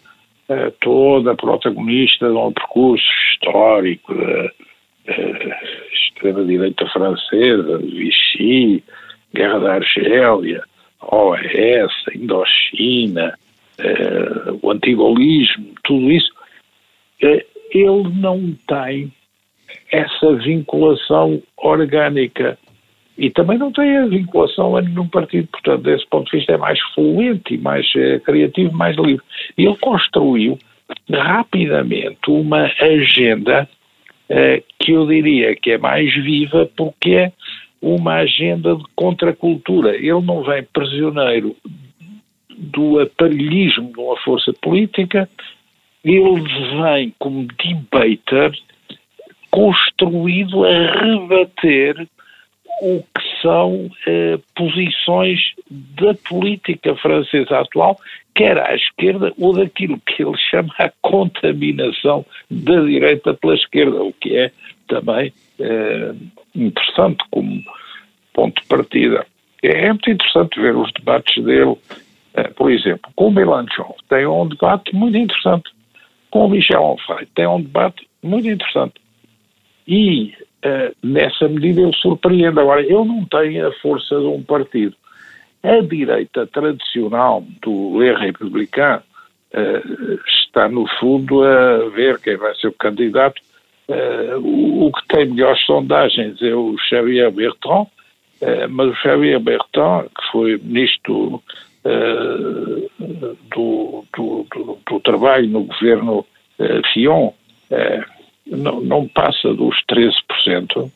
toda 0.79 1.35
protagonista 1.35 2.27
de 2.27 2.35
um 2.35 2.51
percurso 2.51 3.05
histórico 3.31 4.13
da 4.13 4.51
extrema-direita 5.93 6.87
francesa, 6.87 7.77
Vichy, 7.77 8.83
Guerra 9.33 9.59
da 9.59 9.73
Argélia, 9.75 10.63
OAS, 11.01 11.93
Indochina, 12.15 13.37
o 14.61 14.71
antigolismo, 14.71 15.73
tudo 15.83 16.11
isso, 16.11 16.31
eh, 17.21 17.45
ele 17.71 18.09
não 18.15 18.53
tem 18.67 19.11
essa 19.91 20.33
vinculação 20.35 21.41
orgânica 21.57 22.57
e 23.19 23.29
também 23.29 23.57
não 23.57 23.69
tem 23.69 23.97
a 23.97 24.05
vinculação 24.05 24.77
a 24.77 24.81
nenhum 24.81 25.05
partido. 25.05 25.49
Portanto, 25.51 25.83
desse 25.83 26.07
ponto 26.07 26.31
de 26.31 26.37
vista, 26.37 26.53
é 26.53 26.57
mais 26.57 26.79
fluente, 26.95 27.57
mais 27.57 27.85
é, 27.97 28.17
criativo, 28.19 28.73
mais 28.73 28.95
livre. 28.95 29.21
Ele 29.57 29.75
construiu 29.75 30.57
rapidamente 31.11 32.29
uma 32.29 32.71
agenda 32.79 33.67
é, 34.29 34.63
que 34.79 34.93
eu 34.93 35.05
diria 35.05 35.53
que 35.53 35.71
é 35.71 35.77
mais 35.77 36.13
viva 36.15 36.69
porque 36.77 37.11
é 37.11 37.31
uma 37.81 38.15
agenda 38.15 38.73
de 38.73 38.85
contracultura. 38.95 39.97
Ele 39.97 40.21
não 40.21 40.41
vem 40.41 40.63
prisioneiro 40.63 41.57
do 42.57 43.01
aparelhismo 43.01 43.91
de 43.91 43.99
uma 43.99 44.15
força 44.17 44.53
política, 44.61 45.29
ele 46.05 46.41
vem 46.81 47.13
como 47.19 47.45
debater 47.61 48.57
construído 49.51 50.63
a 50.63 50.91
rebater 51.01 52.07
o 52.81 53.01
que 53.01 53.41
são 53.41 53.89
eh, 54.07 54.39
posições 54.55 55.39
da 55.69 56.13
política 56.27 56.95
francesa 56.95 57.59
atual, 57.59 57.97
quer 58.35 58.57
à 58.57 58.75
esquerda 58.75 59.33
ou 59.37 59.53
daquilo 59.53 59.99
que 60.01 60.23
ele 60.23 60.37
chama 60.49 60.73
a 60.77 60.91
contaminação 61.01 62.25
da 62.49 62.81
direita 62.81 63.33
pela 63.33 63.55
esquerda, 63.55 64.03
o 64.03 64.13
que 64.13 64.35
é 64.35 64.51
também 64.87 65.33
eh, 65.59 66.13
interessante 66.55 67.23
como 67.31 67.63
ponto 68.33 68.61
de 68.61 68.67
partida. 68.67 69.25
É 69.61 69.89
muito 69.89 70.09
interessante 70.09 70.59
ver 70.59 70.75
os 70.75 70.91
debates 70.93 71.43
dele, 71.43 71.75
eh, 72.33 72.47
por 72.49 72.71
exemplo, 72.71 73.11
com 73.15 73.27
o 73.27 73.31
Mélenchon. 73.31 73.95
Tem 74.07 74.25
um 74.25 74.47
debate 74.47 74.95
muito 74.95 75.17
interessante 75.17 75.69
com 76.31 76.45
o 76.45 76.49
Michel 76.49 76.81
Onfray. 76.81 77.27
Tem 77.35 77.47
um 77.47 77.61
debate 77.61 78.07
muito 78.23 78.47
interessante. 78.47 78.95
E, 79.87 80.33
uh, 80.65 80.95
nessa 81.03 81.47
medida, 81.47 81.81
ele 81.81 81.95
surpreende. 81.95 82.59
Agora, 82.59 82.81
ele 82.81 82.93
não 82.93 83.25
tem 83.25 83.61
a 83.61 83.71
força 83.73 84.19
de 84.19 84.27
um 84.27 84.43
partido. 84.43 84.95
A 85.63 85.81
direita 85.81 86.47
tradicional 86.47 87.43
do 87.61 87.99
Le 87.99 88.13
Républicain 88.15 88.97
uh, 88.97 90.19
está, 90.27 90.69
no 90.69 90.87
fundo, 90.99 91.43
a 91.43 91.89
ver 91.89 92.19
quem 92.19 92.37
vai 92.37 92.53
ser 92.55 92.67
o 92.67 92.73
candidato. 92.73 93.41
Uh, 93.87 94.85
o, 94.85 94.91
que 94.91 95.07
tem 95.07 95.25
melhores 95.25 95.65
sondagens 95.65 96.41
é 96.41 96.53
o 96.53 96.77
Xavier 96.77 97.31
Bertrand, 97.31 97.87
mas 98.69 98.87
o 98.87 98.95
Xavier 98.95 99.39
Bertrand, 99.39 100.05
que 100.05 100.31
foi 100.31 100.57
ministro 100.57 101.43
do, 103.49 104.05
do, 104.15 104.45
do, 104.55 104.77
do, 104.87 104.99
trabalho 105.01 105.47
no 105.47 105.63
governo 105.63 106.19
uh, 106.59 106.87
não, 108.49 108.81
não, 108.81 109.07
passa 109.07 109.53
dos 109.53 109.75
13%. 109.89 110.91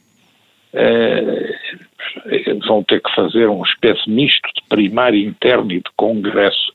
vão 2.68 2.84
ter 2.84 3.02
que 3.02 3.14
fazer 3.16 3.48
uma 3.48 3.66
espécie 3.66 4.10
misto 4.10 4.50
de 4.56 4.62
primário 4.68 5.20
interno 5.20 5.72
e 5.72 5.78
de 5.78 5.90
congresso 5.96 6.74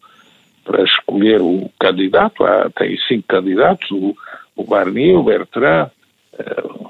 para 0.64 0.84
escolher 0.84 1.40
o 1.40 1.70
candidato. 1.80 2.44
Há, 2.44 2.70
tem 2.70 2.96
cinco 3.08 3.26
candidatos, 3.28 3.90
o, 3.90 4.14
o 4.56 4.64
Barnier, 4.64 5.18
o 5.18 5.24
Bertrand, 5.24 5.90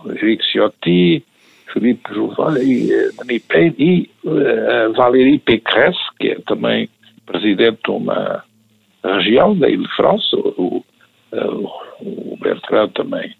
o 0.04 0.10
Eric 0.12 0.44
Ciotti, 0.44 1.24
Felipe 1.72 2.14
Jouvin 2.14 2.58
e, 2.60 2.90
e 3.78 4.10
uh, 4.24 4.92
Valérie 4.94 5.38
Pécresse, 5.38 5.98
que 6.18 6.28
é 6.28 6.34
também 6.46 6.88
presidente 7.26 7.80
de 7.84 7.90
uma 7.90 8.42
região 9.04 9.56
da 9.56 9.68
Ile-de-France, 9.68 10.26
o, 10.34 10.82
o, 11.32 11.70
o 12.00 12.38
Bertrand 12.40 12.88
também 12.88 13.34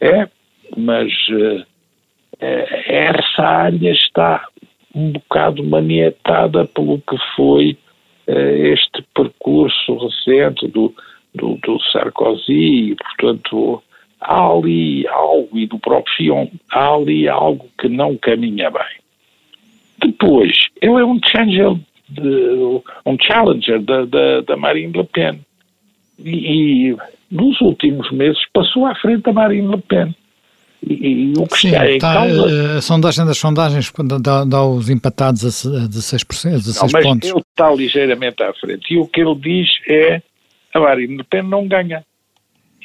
é, 0.00 0.28
mas 0.76 1.12
uh, 1.28 1.64
essa 2.40 3.42
área 3.42 3.90
está 3.90 4.46
um 4.94 5.12
bocado 5.12 5.64
manietada 5.64 6.66
pelo 6.66 6.98
que 7.00 7.16
foi 7.34 7.76
uh, 8.28 8.32
este 8.32 9.02
percurso 9.14 9.96
recente 9.96 10.66
do, 10.68 10.94
do, 11.34 11.56
do 11.56 11.80
Sarkozy, 11.92 12.92
e, 12.92 12.96
portanto, 12.96 13.82
há 14.20 14.46
ali 14.46 15.06
algo, 15.08 15.58
e 15.58 15.66
do 15.66 15.78
próprio 15.78 16.14
Fion, 16.16 16.46
há 16.70 16.94
ali 16.94 17.28
algo 17.28 17.68
que 17.78 17.88
não 17.88 18.16
caminha 18.16 18.70
bem. 18.70 18.98
Depois, 19.98 20.52
ele 20.80 21.00
é 21.00 21.04
um 21.04 21.18
challenger, 21.24 21.76
de, 22.08 22.82
um 23.04 23.16
challenger 23.20 23.80
da, 23.82 24.04
da, 24.04 24.40
da 24.42 24.56
Marine 24.56 24.92
Le 24.92 25.04
Pen. 25.04 25.40
E, 26.18 26.90
e, 26.90 26.96
nos 27.30 27.60
últimos 27.60 28.10
meses 28.10 28.38
passou 28.52 28.86
à 28.86 28.94
frente 28.94 29.22
da 29.22 29.32
Marine 29.32 29.68
Le 29.68 29.82
Pen. 29.82 30.14
E, 30.86 30.94
e 30.94 31.32
o 31.36 31.46
que 31.46 31.58
Sim, 31.58 31.68
está 31.68 31.90
em 31.90 31.98
causa... 31.98 32.50
Eh, 32.50 32.78
a 32.78 32.80
sondagem 32.80 33.26
das 33.26 33.38
sondagens 33.38 33.92
dá, 34.20 34.44
dá 34.44 34.64
os 34.64 34.88
empatados 34.88 35.44
a 35.44 35.88
16%, 35.88 36.46
a 36.46 36.56
16 36.56 36.76
não, 36.76 36.88
mas 36.92 37.04
pontos. 37.04 37.30
ele 37.30 37.40
está 37.40 37.70
ligeiramente 37.70 38.42
à 38.42 38.52
frente. 38.54 38.94
E 38.94 38.98
o 38.98 39.06
que 39.06 39.20
ele 39.20 39.34
diz 39.36 39.68
é 39.88 40.22
a 40.72 40.80
Marine 40.80 41.16
Le 41.16 41.24
Pen 41.24 41.42
não 41.42 41.66
ganha 41.66 42.04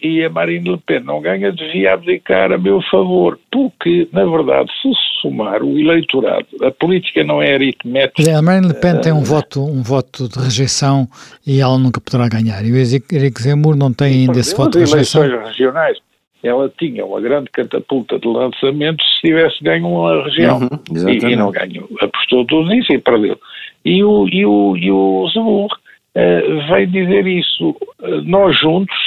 e 0.03 0.24
a 0.24 0.29
Marine 0.29 0.69
Le 0.69 0.77
Pen 0.86 1.00
não 1.00 1.22
ganha, 1.22 1.51
devia 1.51 1.93
abdicar 1.93 2.51
a 2.51 2.57
meu 2.57 2.81
favor, 2.91 3.39
porque, 3.50 4.07
na 4.12 4.25
verdade, 4.25 4.69
se 4.81 4.91
somar 5.22 5.63
o 5.63 5.79
eleitorado, 5.79 6.45
a 6.62 6.69
política 6.72 7.24
não 7.24 7.41
é 7.41 7.53
aritmética. 7.53 8.38
A 8.38 8.41
Marine 8.41 8.67
Le 8.67 8.74
Pen 8.74 9.00
tem 9.00 9.13
um, 9.13 9.22
uh, 9.22 9.24
voto, 9.24 9.63
um 9.63 9.81
voto 9.81 10.27
de 10.27 10.38
rejeição 10.39 11.07
e 11.48 11.62
ela 11.62 11.77
nunca 11.77 12.01
poderá 12.01 12.27
ganhar. 12.27 12.65
E 12.65 12.72
o 12.74 12.75
Henrique 12.75 13.41
Zemmour 13.41 13.77
não 13.77 13.93
tem 13.93 14.07
ainda 14.07 14.38
esse 14.38 14.53
voto 14.53 14.72
de 14.72 14.79
rejeição. 14.79 15.24
eleições 15.24 15.48
regionais, 15.48 15.98
ela 16.43 16.69
tinha 16.77 17.05
uma 17.05 17.22
grande 17.22 17.50
catapulta 17.50 18.19
de 18.19 18.27
lançamento 18.27 19.01
se 19.01 19.22
tivesse 19.22 19.63
ganho 19.63 19.88
uma 19.88 20.25
região. 20.25 20.60
Uhum, 20.60 21.10
e, 21.10 21.31
e, 21.31 21.36
não 21.38 21.50
ganhou. 21.50 21.88
Apostou 22.01 22.45
tudo 22.45 22.67
nisso 22.67 22.91
e 22.91 23.00
perdeu. 23.00 23.39
E 23.86 24.03
o, 24.03 24.27
e 24.27 24.45
o, 24.45 24.75
e 24.75 24.91
o 24.91 25.29
Zemmour 25.33 25.72
uh, 25.72 26.67
veio 26.74 26.88
dizer 26.88 27.25
isso. 27.25 27.69
Uh, 28.01 28.22
nós 28.25 28.60
juntos 28.60 28.98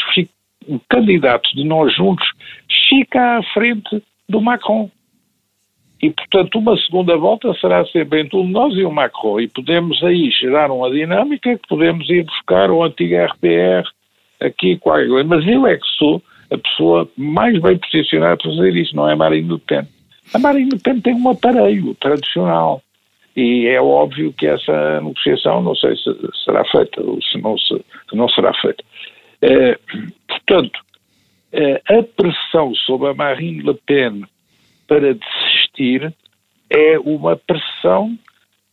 o 0.69 0.81
candidato 0.89 1.49
de 1.55 1.65
nós 1.65 1.95
juntos 1.95 2.27
fica 2.89 3.39
à 3.39 3.43
frente 3.55 4.03
do 4.29 4.41
Macron. 4.41 4.91
E, 6.03 6.11
portanto, 6.11 6.59
uma 6.59 6.77
segunda 6.77 7.17
volta 7.17 7.55
será 7.55 7.85
sempre 7.87 8.21
entre 8.21 8.43
nós 8.45 8.75
e 8.75 8.85
o 8.85 8.93
Macron. 8.93 9.41
E 9.41 9.49
podemos 9.49 10.03
aí 10.05 10.31
gerar 10.31 10.71
uma 10.71 10.91
dinâmica 10.91 11.57
que 11.57 11.69
podemos 11.69 12.09
ir 12.11 12.25
buscar 12.25 12.71
o 12.71 12.83
antigo 12.83 13.15
RPR 13.17 13.89
aqui 14.41 14.77
com 14.77 14.91
a 14.91 14.99
Mas 15.25 15.47
eu 15.47 15.67
é 15.67 15.77
que 15.77 15.87
sou 15.97 16.23
a 16.51 16.59
pessoa 16.59 17.09
mais 17.17 17.61
bem 17.61 17.79
posicionada 17.79 18.37
para 18.37 18.51
fazer 18.51 18.77
isso, 18.77 18.95
não 18.95 19.09
é 19.09 19.15
a 19.15 19.17
Marine 19.17 19.53
Le 19.53 19.59
Pen. 19.59 19.83
A 20.35 20.39
Marine 20.39 20.71
Le 20.71 20.79
Pen 20.79 21.01
tem 21.01 21.15
um 21.15 21.31
aparelho 21.31 21.95
tradicional. 21.95 22.83
E 23.37 23.67
é 23.67 23.81
óbvio 23.81 24.33
que 24.33 24.47
essa 24.47 25.01
negociação, 25.01 25.63
não 25.63 25.75
sei 25.75 25.95
se 25.97 26.11
será 26.45 26.65
feita 26.65 27.03
ou 27.03 27.21
se 27.21 27.39
não, 27.39 27.59
se, 27.59 27.75
se 28.09 28.17
não 28.17 28.29
será 28.31 28.53
feita. 28.55 28.83
É, 29.43 29.79
portanto, 30.29 30.81
é, 31.53 31.83
a 31.89 32.03
pressão 32.03 32.75
sobre 32.75 33.09
a 33.09 33.15
Marine 33.15 33.63
Le 33.63 33.75
Pen 33.87 34.25
para 34.87 35.15
desistir 35.15 36.13
é 36.71 36.99
uma 36.99 37.37
pressão 37.37 38.17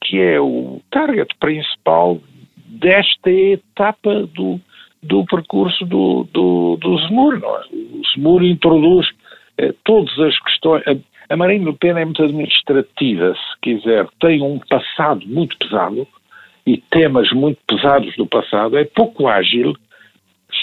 que 0.04 0.20
é 0.20 0.40
o 0.40 0.82
target 0.92 1.34
principal 1.40 2.20
desta 2.68 3.32
etapa 3.32 4.26
do, 4.28 4.60
do 5.02 5.26
percurso 5.26 5.86
do, 5.86 6.28
do, 6.32 6.78
do 6.78 6.98
Zemmour. 7.00 7.40
Não 7.40 7.56
é? 7.58 7.62
O 7.72 8.02
Zemmour 8.14 8.44
introduz 8.44 9.08
eh, 9.58 9.74
todas 9.84 10.18
as 10.20 10.38
questões. 10.40 10.84
A, 10.88 11.34
a 11.34 11.38
Marine 11.38 11.66
Le 11.66 11.74
Pen 11.74 11.98
é 11.98 12.06
muito 12.06 12.24
administrativa, 12.24 13.34
se 13.34 13.62
quiser, 13.62 14.08
tem 14.20 14.42
um 14.42 14.60
passado 14.60 15.26
muito 15.26 15.58
pesado 15.58 16.08
e 16.66 16.78
temas 16.78 17.32
muito 17.32 17.60
pesados 17.68 18.16
do 18.16 18.26
passado, 18.26 18.78
é 18.78 18.84
pouco 18.86 19.28
ágil 19.28 19.74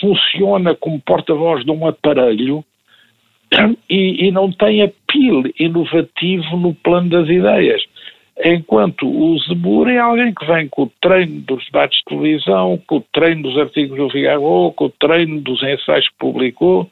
funciona 0.00 0.74
como 0.74 1.00
porta-voz 1.00 1.64
de 1.64 1.70
um 1.70 1.86
aparelho 1.86 2.64
e, 3.88 4.28
e, 4.28 4.30
não 4.30 4.50
tem 4.52 4.82
apelo 4.82 5.50
inovativo 5.58 6.56
no 6.56 6.74
plano 6.74 7.10
das 7.10 7.28
ideias. 7.28 7.82
Enquanto 8.42 9.06
o 9.06 9.38
Zemur 9.40 9.88
é 9.88 9.98
alguém 9.98 10.32
que 10.32 10.46
vem 10.46 10.68
com 10.68 10.84
o 10.84 10.92
treino 11.02 11.40
dos 11.42 11.64
debates 11.66 11.98
de 11.98 12.04
televisão, 12.04 12.80
com 12.86 12.96
o 12.96 13.04
treino 13.12 13.42
dos 13.42 13.58
artigos 13.58 13.98
do 13.98 14.08
Figaro, 14.08 14.72
com 14.74 14.86
o 14.86 14.90
treino 14.90 15.40
dos 15.40 15.62
ensaios 15.62 16.08
que 16.08 16.14
publicou, 16.18 16.88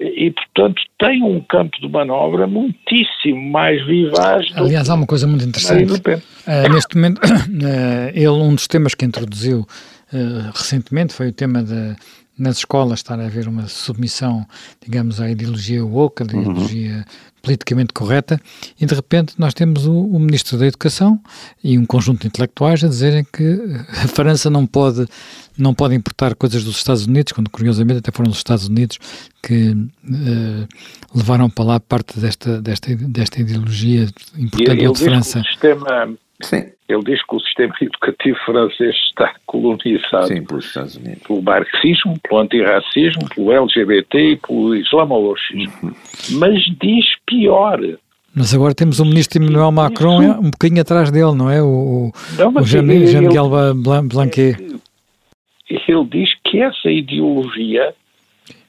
e, 0.00 0.30
portanto, 0.30 0.80
tem 0.98 1.22
um 1.22 1.40
campo 1.40 1.76
de 1.80 1.88
manobra 1.88 2.46
muitíssimo 2.46 3.50
mais 3.50 3.84
vivaz. 3.84 4.46
Aliás, 4.54 4.88
há 4.88 4.94
uma 4.94 5.06
coisa 5.06 5.26
muito 5.26 5.44
interessante. 5.44 5.92
Uh, 5.92 6.72
neste 6.72 6.96
momento, 6.96 7.18
uh, 7.18 8.08
ele, 8.14 8.28
um 8.28 8.54
dos 8.54 8.68
temas 8.68 8.94
que 8.94 9.04
introduziu 9.04 9.60
uh, 9.60 10.50
recentemente 10.54 11.12
foi 11.12 11.28
o 11.28 11.32
tema 11.32 11.62
da 11.62 11.96
nas 12.38 12.58
escolas 12.58 13.00
estar 13.00 13.18
a 13.18 13.26
haver 13.26 13.48
uma 13.48 13.66
submissão, 13.66 14.46
digamos, 14.80 15.20
à 15.20 15.30
ideologia 15.30 15.84
woke, 15.84 16.22
à 16.22 16.26
uhum. 16.26 16.40
ideologia 16.40 16.96
uhum. 16.96 17.04
politicamente 17.42 17.92
correta, 17.92 18.40
e 18.80 18.86
de 18.86 18.94
repente 18.94 19.34
nós 19.38 19.52
temos 19.54 19.86
o, 19.86 19.92
o, 19.92 20.18
Ministro 20.18 20.56
da 20.56 20.66
Educação 20.66 21.20
e 21.62 21.76
um 21.76 21.84
conjunto 21.84 22.22
de 22.22 22.28
intelectuais 22.28 22.84
a 22.84 22.88
dizerem 22.88 23.24
que 23.24 23.60
a 23.90 24.08
França 24.08 24.48
não 24.48 24.66
pode, 24.66 25.06
não 25.56 25.74
pode 25.74 25.94
importar 25.94 26.34
coisas 26.34 26.62
dos 26.62 26.76
Estados 26.76 27.06
Unidos, 27.06 27.32
quando 27.32 27.50
curiosamente 27.50 27.98
até 27.98 28.12
foram 28.12 28.30
os 28.30 28.36
Estados 28.36 28.68
Unidos 28.68 28.98
que 29.42 29.70
uh, 29.70 30.68
levaram 31.14 31.50
para 31.50 31.64
lá 31.64 31.80
parte 31.80 32.18
desta, 32.20 32.60
desta, 32.60 32.94
desta 32.94 33.40
ideologia 33.40 34.08
importante 34.36 34.92
de 34.92 35.04
França. 35.04 35.42
sistema 35.42 36.16
Sim. 36.42 36.70
Ele 36.88 37.02
diz 37.04 37.24
que 37.24 37.36
o 37.36 37.40
sistema 37.40 37.74
educativo 37.80 38.38
francês 38.44 38.94
está 39.08 39.34
colonizado 39.46 40.28
Sim, 40.28 40.44
pelos 40.44 40.66
Estados 40.66 40.96
Unidos. 40.96 41.22
pelo 41.22 41.42
marxismo, 41.42 42.18
pelo 42.20 42.40
antirracismo, 42.40 43.28
pelo 43.34 43.52
LGBT 43.52 44.18
e 44.18 44.36
pelo 44.36 44.74
islamologismo. 44.74 45.72
Uhum. 45.82 45.94
Mas 46.38 46.62
diz 46.80 47.06
pior. 47.26 47.80
Mas 48.34 48.54
agora 48.54 48.74
temos 48.74 49.00
o 49.00 49.04
ministro 49.04 49.42
Emmanuel 49.42 49.72
Macron 49.72 50.22
Isso. 50.22 50.40
um 50.40 50.50
bocadinho 50.50 50.80
atrás 50.80 51.10
dele, 51.10 51.34
não 51.34 51.50
é? 51.50 51.62
O, 51.62 52.12
não, 52.38 52.54
o 52.54 52.62
Jean-Miguel 52.64 53.50
Blanquet. 54.04 54.56
Ele 55.68 56.04
diz 56.04 56.30
que 56.44 56.62
essa 56.62 56.88
ideologia 56.90 57.94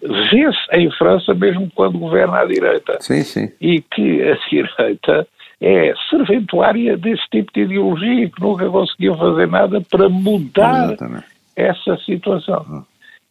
vê-se 0.01 0.75
em 0.75 0.89
França 0.91 1.33
mesmo 1.33 1.69
quando 1.75 1.99
governa 1.99 2.39
a 2.39 2.45
direita. 2.45 2.97
Sim, 2.99 3.23
sim. 3.23 3.51
E 3.61 3.81
que 3.81 4.21
a 4.23 4.35
direita 4.49 5.27
é 5.61 5.93
serventuária 6.09 6.95
desse 6.95 7.23
tipo 7.29 7.51
de 7.53 7.61
ideologia 7.61 8.29
que 8.29 8.41
nunca 8.41 8.69
conseguiu 8.69 9.15
fazer 9.17 9.47
nada 9.47 9.81
para 9.81 10.07
mudar 10.07 10.85
Exatamente. 10.85 11.25
essa 11.55 11.97
situação. 11.97 12.65
Uhum. 12.69 12.83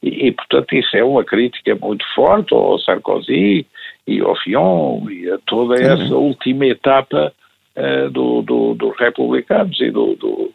E, 0.03 0.29
e, 0.29 0.33
portanto, 0.33 0.75
isso 0.75 0.97
é 0.97 1.03
uma 1.03 1.25
crítica 1.25 1.75
muito 1.75 2.05
forte 2.15 2.55
ao 2.55 2.79
Sarkozy 2.79 3.67
e 4.07 4.21
ao 4.21 4.37
Fion 4.37 5.09
e 5.11 5.31
a 5.31 5.39
toda 5.47 5.75
essa 5.75 6.15
última 6.15 6.67
etapa 6.67 7.33
uh, 7.77 8.11
do, 8.11 8.43
do, 8.43 8.75
dos 8.75 8.97
republicanos 8.99 9.81
e 9.81 9.91
do, 9.91 10.15
do, 10.15 10.53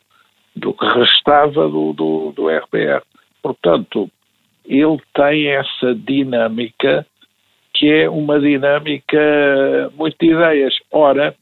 do 0.55 0.73
que 0.73 0.85
restava 0.85 1.67
do, 1.67 1.91
do, 1.93 2.31
do 2.35 2.47
RPR. 2.47 3.01
Portanto, 3.41 4.09
ele 4.65 4.97
tem 5.13 5.47
essa 5.47 5.93
dinâmica 5.93 7.05
que 7.73 7.91
é 7.91 8.09
uma 8.09 8.39
dinâmica 8.39 9.19
muito 9.97 10.15
de 10.19 10.31
ideias. 10.31 10.75
Ora, 10.91 11.35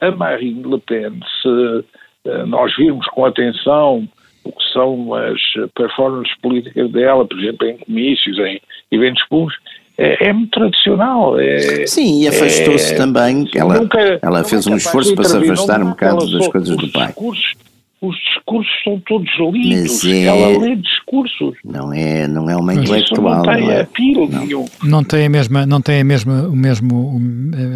a 0.00 0.10
Marine 0.10 0.62
Le 0.62 0.80
Pen, 0.80 1.20
se 1.42 1.84
eh, 2.24 2.44
nós 2.46 2.74
virmos 2.76 3.06
com 3.08 3.24
atenção 3.24 4.08
o 4.44 4.52
que 4.52 4.72
são 4.72 5.14
as 5.14 5.40
performances 5.74 6.34
políticas 6.40 6.90
dela, 6.90 7.26
por 7.26 7.38
exemplo, 7.38 7.66
em 7.66 7.76
comícios, 7.78 8.38
em 8.38 8.60
eventos 8.90 9.22
públicos, 9.28 9.58
é, 9.98 10.28
é 10.28 10.32
muito 10.32 10.50
tradicional. 10.52 11.38
É, 11.38 11.86
Sim, 11.86 12.22
e 12.22 12.28
afastou-se 12.28 12.94
é, 12.94 12.96
também, 12.96 13.48
ela, 13.54 13.80
nunca, 13.80 14.18
ela 14.22 14.44
fez 14.44 14.66
um 14.66 14.76
esforço 14.76 15.14
para 15.14 15.24
se 15.24 15.36
afastar 15.36 15.82
um 15.82 15.90
bocado 15.90 16.30
das 16.30 16.48
coisas 16.48 16.76
do 16.76 16.88
pai. 16.90 17.08
Discursos 17.08 17.67
os 18.00 18.16
discursos 18.16 18.72
são 18.84 19.00
todos 19.00 19.28
lindos, 19.52 20.04
é... 20.04 20.24
ela 20.24 20.58
lê 20.58 20.76
discursos. 20.76 21.56
Não 21.64 21.92
é, 21.92 22.28
não 22.28 22.48
é 22.48 22.56
uma 22.56 22.74
intelectual. 22.74 23.36
Não 23.36 23.42
tem 23.42 23.62
não 23.62 23.70
é? 23.72 23.80
apelo 23.80 24.28
não. 24.28 24.40
nenhum. 24.40 24.64
Não 24.84 25.04
tem 25.04 25.26
a 25.26 25.28
mesma, 25.28 25.66
não 25.66 25.80
tem 25.80 26.00
a 26.00 26.04
mesma, 26.04 26.42
o 26.48 26.56
mesmo, 26.56 27.20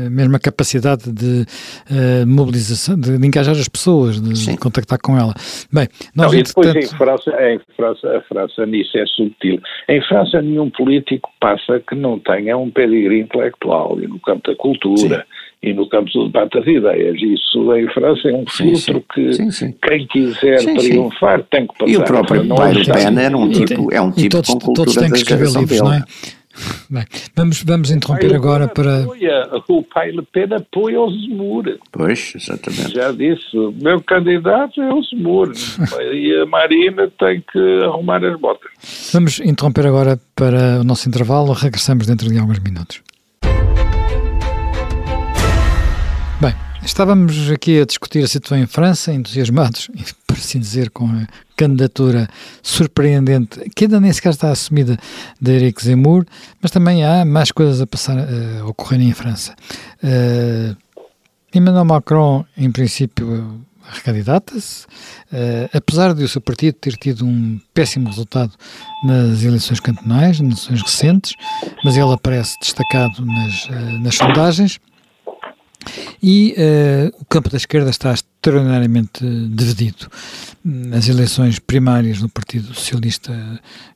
a 0.07 0.11
mesma 0.11 0.39
capacidade 0.39 1.13
de 1.13 1.43
uh, 1.91 2.27
mobilização, 2.27 2.99
de, 2.99 3.19
de, 3.19 3.27
engajar 3.27 3.55
as 3.55 3.69
pessoas, 3.69 4.21
de, 4.21 4.33
de, 4.33 4.57
contactar 4.57 4.99
com 5.01 5.19
ela. 5.19 5.35
Bem, 5.73 5.89
nós 6.15 6.33
não, 6.33 6.39
e 6.39 6.43
depois 6.43 6.75
em, 6.75 6.97
França, 6.97 7.31
em 7.43 7.61
França, 7.77 8.17
a 8.17 8.21
França 8.23 8.67
nisso 8.67 8.97
é 8.97 9.07
subtil. 9.07 9.61
Em 9.89 10.01
França 10.03 10.41
nenhum 10.41 10.71
político 10.71 11.31
passa 11.41 11.81
que 11.81 11.97
não 11.97 12.19
tenha 12.21 12.57
um 12.57 12.71
pedigree 12.71 13.21
intelectual 13.21 14.01
e 14.01 14.07
no 14.07 14.21
campo 14.21 14.49
da 14.49 14.57
cultura. 14.57 15.27
Sim 15.29 15.32
e 15.63 15.73
no 15.73 15.89
campo 15.89 16.11
do 16.13 16.27
debate 16.27 16.59
das 16.59 16.67
ideias. 16.67 17.17
Isso 17.23 17.77
em 17.77 17.89
França 17.93 18.29
é 18.29 18.35
um 18.35 18.45
sim, 18.49 18.75
filtro 18.75 19.05
sim. 19.15 19.49
que 19.49 19.53
sim, 19.53 19.75
quem 19.83 20.07
quiser 20.09 20.59
triunfar 20.59 21.43
tem 21.45 21.67
que 21.67 21.79
passar. 21.79 21.91
E 21.91 21.97
o 21.97 22.05
próprio 22.05 22.49
Pai 22.49 22.73
Le 22.73 22.85
Pen 22.85 23.19
era 23.19 23.37
um 23.37 23.51
tipo, 23.51 23.93
é 23.93 24.01
um 24.01 24.11
tipo 24.11 24.31
todos, 24.31 24.51
com 24.51 24.59
cultura 24.59 24.87
todos 24.87 24.95
têm 24.97 25.11
que 25.11 25.19
escrever 25.19 25.47
livros, 25.47 25.69
dele. 25.69 25.83
não 25.83 25.93
é? 25.93 26.03
Bem, 26.91 27.05
vamos, 27.35 27.63
vamos 27.63 27.91
interromper 27.91 28.35
agora 28.35 28.69
para. 28.69 29.05
Apoia, 29.05 29.49
o 29.69 29.83
pai 29.83 30.11
Le 30.11 30.23
Pen 30.23 30.49
apoia 30.55 31.01
o 31.01 31.11
Zemmour. 31.11 31.79
Pois, 31.91 32.35
exatamente. 32.37 32.95
Já 32.95 33.11
disse, 33.11 33.57
o 33.57 33.73
meu 33.81 34.03
candidato 34.03 34.83
é 34.83 34.93
o 34.93 35.03
Zemmour 35.03 35.53
e 36.13 36.43
a 36.43 36.45
Marina 36.45 37.11
tem 37.19 37.43
que 37.51 37.85
arrumar 37.85 38.23
as 38.23 38.39
botas. 38.39 38.71
Vamos 39.13 39.41
interromper 39.41 39.87
agora 39.87 40.21
para 40.37 40.81
o 40.81 40.85
nosso 40.85 41.09
intervalo, 41.09 41.53
regressamos 41.53 42.07
dentro 42.07 42.29
de 42.29 42.39
alguns 42.39 42.59
minutos. 42.59 43.03
Bem, 46.43 46.57
estávamos 46.85 47.53
aqui 47.53 47.81
a 47.81 47.85
discutir 47.85 48.25
a 48.25 48.27
situação 48.27 48.59
em 48.59 48.67
França, 48.67 49.13
entusiasmados, 49.13 49.89
por 50.27 50.37
assim 50.37 50.59
dizer, 50.59 50.91
com 50.91 51.07
a 51.07 51.29
candidatura 51.55 52.29
surpreendente, 52.61 53.61
que 53.77 53.85
ainda 53.85 54.01
nem 54.01 54.13
sequer 54.13 54.31
está 54.31 54.51
assumida 54.51 54.99
de 55.41 55.53
Eric 55.53 55.85
Zemmour, 55.85 56.27
mas 56.61 56.73
também 56.73 57.05
há 57.05 57.25
mais 57.25 57.53
coisas 57.53 57.81
a 57.81 57.87
passar, 57.87 58.17
uh, 58.17 58.63
a 58.63 58.67
ocorrer 58.67 59.01
em 59.01 59.13
França. 59.13 59.55
Uh, 60.03 60.77
Emmanuel 61.55 61.85
Macron, 61.85 62.45
em 62.57 62.73
princípio, 62.73 63.65
recandidata-se, 63.89 64.87
uh, 64.87 65.71
apesar 65.73 66.13
de 66.13 66.25
o 66.25 66.29
seu 66.29 66.41
partido 66.41 66.75
ter 66.75 66.97
tido 66.97 67.25
um 67.25 67.61
péssimo 67.73 68.09
resultado 68.09 68.53
nas 69.05 69.45
eleições 69.45 69.79
cantonais, 69.79 70.41
nas 70.41 70.67
eleições 70.67 70.83
recentes, 70.83 71.35
mas 71.85 71.97
ele 71.97 72.13
aparece 72.13 72.59
destacado 72.61 73.25
nas, 73.25 73.67
uh, 73.67 74.03
nas 74.03 74.17
sondagens. 74.17 74.81
E 76.23 76.55
uh, 76.57 77.17
o 77.21 77.25
campo 77.25 77.49
da 77.51 77.57
esquerda 77.57 77.91
está 77.91 78.13
extraordinariamente 78.13 79.25
dividido. 79.49 80.09
Nas 80.65 81.09
eleições 81.09 81.59
primárias 81.59 82.21
no 82.21 82.29
Partido 82.29 82.75
Socialista 82.75 83.33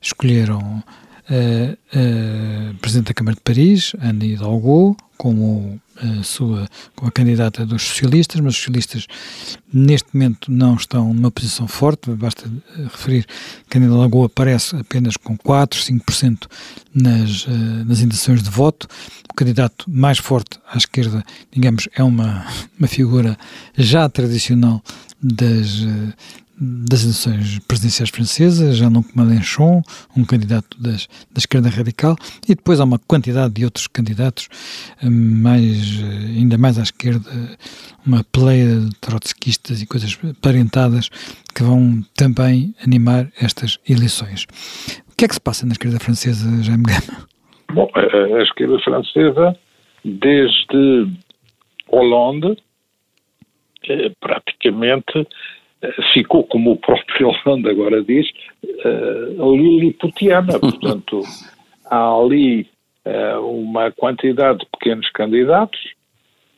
escolheram 0.01 0.83
uh, 1.29 1.77
uh, 1.99 2.73
Presidente 2.81 3.07
da 3.07 3.13
Câmara 3.13 3.35
de 3.35 3.41
Paris, 3.41 3.93
Anne 4.01 4.33
Hidalgo, 4.33 4.97
como 5.17 5.79
a 5.95 6.23
sua 6.23 6.67
como 6.95 7.09
a 7.09 7.11
candidata 7.11 7.65
dos 7.65 7.81
socialistas, 7.81 8.39
mas 8.39 8.53
os 8.53 8.59
socialistas 8.59 9.07
neste 9.73 10.07
momento 10.13 10.51
não 10.51 10.75
estão 10.75 11.13
numa 11.13 11.31
posição 11.31 11.67
forte, 11.67 12.11
basta 12.11 12.49
referir 12.83 13.25
que 13.69 13.77
a 13.77 13.81
Anne 13.81 13.87
Hidalgo 13.87 14.25
aparece 14.25 14.75
apenas 14.75 15.17
com 15.17 15.35
4, 15.37 15.79
5% 15.79 16.47
nas, 16.93 17.45
uh, 17.45 17.49
nas 17.85 17.99
intenções 17.99 18.43
de 18.43 18.49
voto. 18.49 18.87
O 19.29 19.33
candidato 19.33 19.85
mais 19.89 20.17
forte 20.19 20.59
à 20.71 20.77
esquerda, 20.77 21.23
digamos, 21.51 21.89
é 21.95 22.03
uma, 22.03 22.45
uma 22.77 22.87
figura 22.87 23.37
já 23.75 24.07
tradicional 24.07 24.81
das, 25.21 25.81
das 26.59 27.03
eleições 27.03 27.59
presidenciais 27.67 28.09
francesas, 28.09 28.77
Jean-Luc 28.77 29.15
Mélenchon, 29.15 29.81
um 30.15 30.25
candidato 30.25 30.81
das, 30.81 31.07
da 31.31 31.37
esquerda 31.37 31.69
radical, 31.69 32.15
e 32.47 32.55
depois 32.55 32.79
há 32.79 32.83
uma 32.83 32.97
quantidade 32.99 33.53
de 33.53 33.63
outros 33.63 33.87
candidatos, 33.87 34.49
eh, 35.01 35.09
mais, 35.09 36.01
eh, 36.01 36.39
ainda 36.39 36.57
mais 36.57 36.79
à 36.79 36.83
esquerda, 36.83 37.29
uma 38.05 38.23
pleia 38.23 38.79
de 38.79 38.95
trotskistas 38.99 39.81
e 39.81 39.87
coisas 39.87 40.17
parentadas 40.41 41.09
que 41.53 41.61
vão 41.61 42.03
também 42.15 42.73
animar 42.83 43.27
estas 43.39 43.79
eleições. 43.87 44.45
O 45.11 45.15
que 45.15 45.25
é 45.25 45.27
que 45.27 45.35
se 45.35 45.41
passa 45.41 45.65
na 45.65 45.73
esquerda 45.73 45.99
francesa, 45.99 46.63
Jaime 46.63 46.83
Gama? 46.83 47.27
Bom, 47.73 47.89
a, 47.93 48.37
a 48.37 48.43
esquerda 48.43 48.79
francesa, 48.79 49.55
desde 50.03 51.11
Hollande, 51.91 52.57
eh, 53.89 54.11
praticamente 54.19 55.27
ficou, 56.13 56.43
como 56.43 56.71
o 56.71 56.77
próprio 56.77 57.29
Hollande 57.45 57.69
agora 57.69 58.03
diz, 58.03 58.27
uh, 58.85 59.55
liliputiana. 59.55 60.57
Portanto, 60.59 61.21
há 61.85 62.13
ali 62.13 62.67
uh, 63.05 63.39
uma 63.41 63.91
quantidade 63.91 64.59
de 64.59 64.65
pequenos 64.71 65.09
candidatos, 65.11 65.79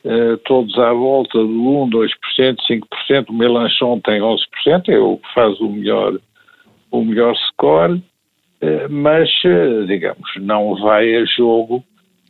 uh, 0.04 0.36
todos 0.44 0.78
à 0.78 0.92
volta 0.92 1.38
de 1.38 1.44
1, 1.44 1.90
2%, 1.90 2.08
5%. 3.08 3.28
O 3.28 3.32
Melanchon 3.32 4.00
tem 4.00 4.20
11%, 4.20 4.88
é 4.88 4.98
o 4.98 5.18
que 5.18 5.34
faz 5.34 5.60
o 5.60 5.68
melhor, 5.68 6.18
o 6.90 7.04
melhor 7.04 7.34
score, 7.48 8.02
mas, 8.90 9.30
digamos, 9.86 10.30
não 10.36 10.74
vai 10.82 11.16
a 11.16 11.24
jogo 11.24 11.82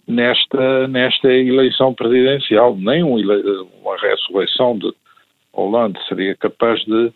nesta, 0.06 0.86
nesta 0.86 1.26
eleição 1.32 1.92
presidencial, 1.92 2.76
nem 2.76 3.02
uma 3.02 3.96
ressurreição 4.00 4.78
de 4.78 4.92
Hollande 5.52 5.98
seria 6.08 6.34
capaz 6.36 6.80
de 6.84 7.12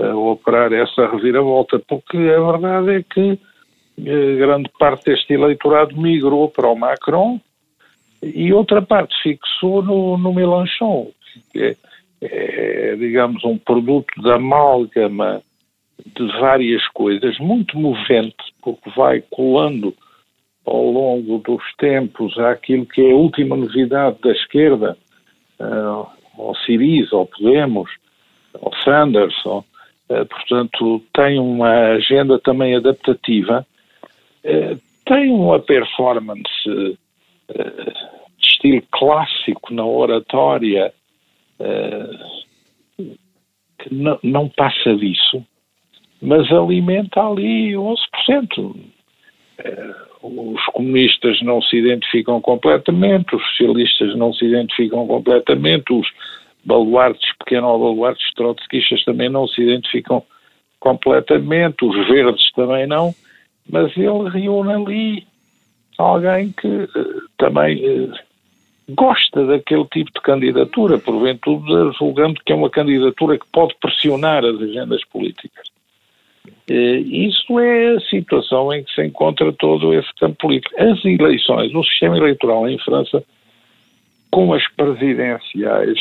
uh, 0.00 0.16
operar 0.30 0.72
essa 0.72 1.06
reviravolta, 1.08 1.78
porque 1.86 2.16
a 2.16 2.40
verdade 2.40 2.96
é 2.96 3.02
que 3.02 3.32
uh, 3.32 4.38
grande 4.38 4.70
parte 4.78 5.04
deste 5.06 5.32
eleitorado 5.32 5.96
migrou 5.96 6.48
para 6.48 6.68
o 6.68 6.76
Macron 6.76 7.40
e 8.22 8.52
outra 8.52 8.82
parte 8.82 9.14
fixou 9.22 9.82
no, 9.82 10.18
no 10.18 10.32
Mélenchon, 10.34 11.10
que 11.52 11.60
é, 11.62 11.76
é, 12.20 12.96
digamos, 12.96 13.44
um 13.44 13.56
produto 13.56 14.12
de 14.20 14.30
amálgama 14.30 15.40
de 16.04 16.26
várias 16.40 16.86
coisas, 16.88 17.38
muito 17.38 17.78
movente, 17.78 18.36
porque 18.62 18.90
vai 18.96 19.22
colando 19.30 19.94
ao 20.64 20.90
longo 20.90 21.38
dos 21.38 21.62
tempos 21.78 22.38
àquilo 22.38 22.86
que 22.86 23.00
é 23.00 23.12
a 23.12 23.16
última 23.16 23.56
novidade 23.56 24.18
da 24.22 24.32
esquerda, 24.32 24.96
uh, 25.60 26.06
ao 26.38 26.54
Siriza, 26.56 27.16
ao 27.16 27.26
Podemos, 27.26 27.90
ao 28.54 28.72
Sanders, 28.84 29.34
ou, 29.44 29.60
uh, 30.08 30.26
portanto, 30.26 31.02
tem 31.12 31.38
uma 31.38 31.92
agenda 31.92 32.38
também 32.38 32.76
adaptativa, 32.76 33.66
uh, 34.44 34.80
tem 35.04 35.30
uma 35.30 35.58
performance 35.58 36.68
uh, 36.68 36.98
de 38.38 38.46
estilo 38.46 38.82
clássico 38.90 39.72
na 39.72 39.84
oratória 39.84 40.92
que 43.78 43.92
não 44.22 44.48
passa 44.48 44.94
disso, 44.94 45.44
mas 46.22 46.50
alimenta 46.52 47.20
ali 47.20 47.72
11% 47.72 48.76
os 50.22 50.64
comunistas 50.66 51.40
não 51.42 51.60
se 51.60 51.76
identificam 51.76 52.40
completamente, 52.40 53.34
os 53.34 53.42
socialistas 53.50 54.16
não 54.16 54.32
se 54.32 54.44
identificam 54.44 55.06
completamente, 55.06 55.92
os 55.92 56.06
baluartes, 56.64 57.36
pequeno 57.38 57.78
baluartes 57.78 58.32
trotskistas 58.34 59.04
também 59.04 59.28
não 59.28 59.46
se 59.46 59.62
identificam 59.62 60.22
completamente, 60.78 61.84
os 61.84 62.08
verdes 62.08 62.52
também 62.52 62.86
não, 62.86 63.14
mas 63.68 63.96
ele 63.96 64.28
reúne 64.30 64.72
ali 64.72 65.26
alguém 65.98 66.52
que 66.52 66.66
uh, 66.66 67.22
também 67.36 68.04
uh, 68.04 68.12
gosta 68.90 69.44
daquele 69.46 69.84
tipo 69.86 70.12
de 70.12 70.20
candidatura, 70.20 70.98
porventura 70.98 71.92
julgando 71.98 72.40
que 72.44 72.52
é 72.52 72.56
uma 72.56 72.70
candidatura 72.70 73.38
que 73.38 73.46
pode 73.52 73.74
pressionar 73.80 74.44
as 74.44 74.60
agendas 74.60 75.04
políticas. 75.06 75.68
Eh, 76.70 76.98
isso 76.98 77.58
é 77.58 77.96
a 77.96 78.00
situação 78.00 78.72
em 78.72 78.84
que 78.84 78.92
se 78.92 79.04
encontra 79.04 79.52
todo 79.52 79.94
esse 79.94 80.12
campo 80.20 80.36
político. 80.38 80.74
As 80.78 81.02
eleições, 81.04 81.74
o 81.74 81.82
sistema 81.82 82.18
eleitoral 82.18 82.68
em 82.68 82.78
França, 82.78 83.24
com 84.30 84.52
as 84.52 84.66
presidenciais, 84.76 85.98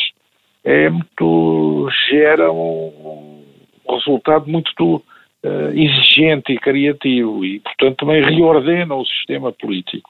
é 0.65 0.89
muito, 0.89 1.89
gera 2.09 2.51
um 2.51 3.41
resultado 3.89 4.49
muito 4.49 4.95
uh, 4.95 5.69
exigente 5.73 6.51
e 6.51 6.57
criativo 6.57 7.45
e, 7.45 7.61
portanto, 7.61 7.95
também 7.99 8.21
reordena 8.21 8.93
o 8.93 9.05
sistema 9.05 9.53
político. 9.53 10.09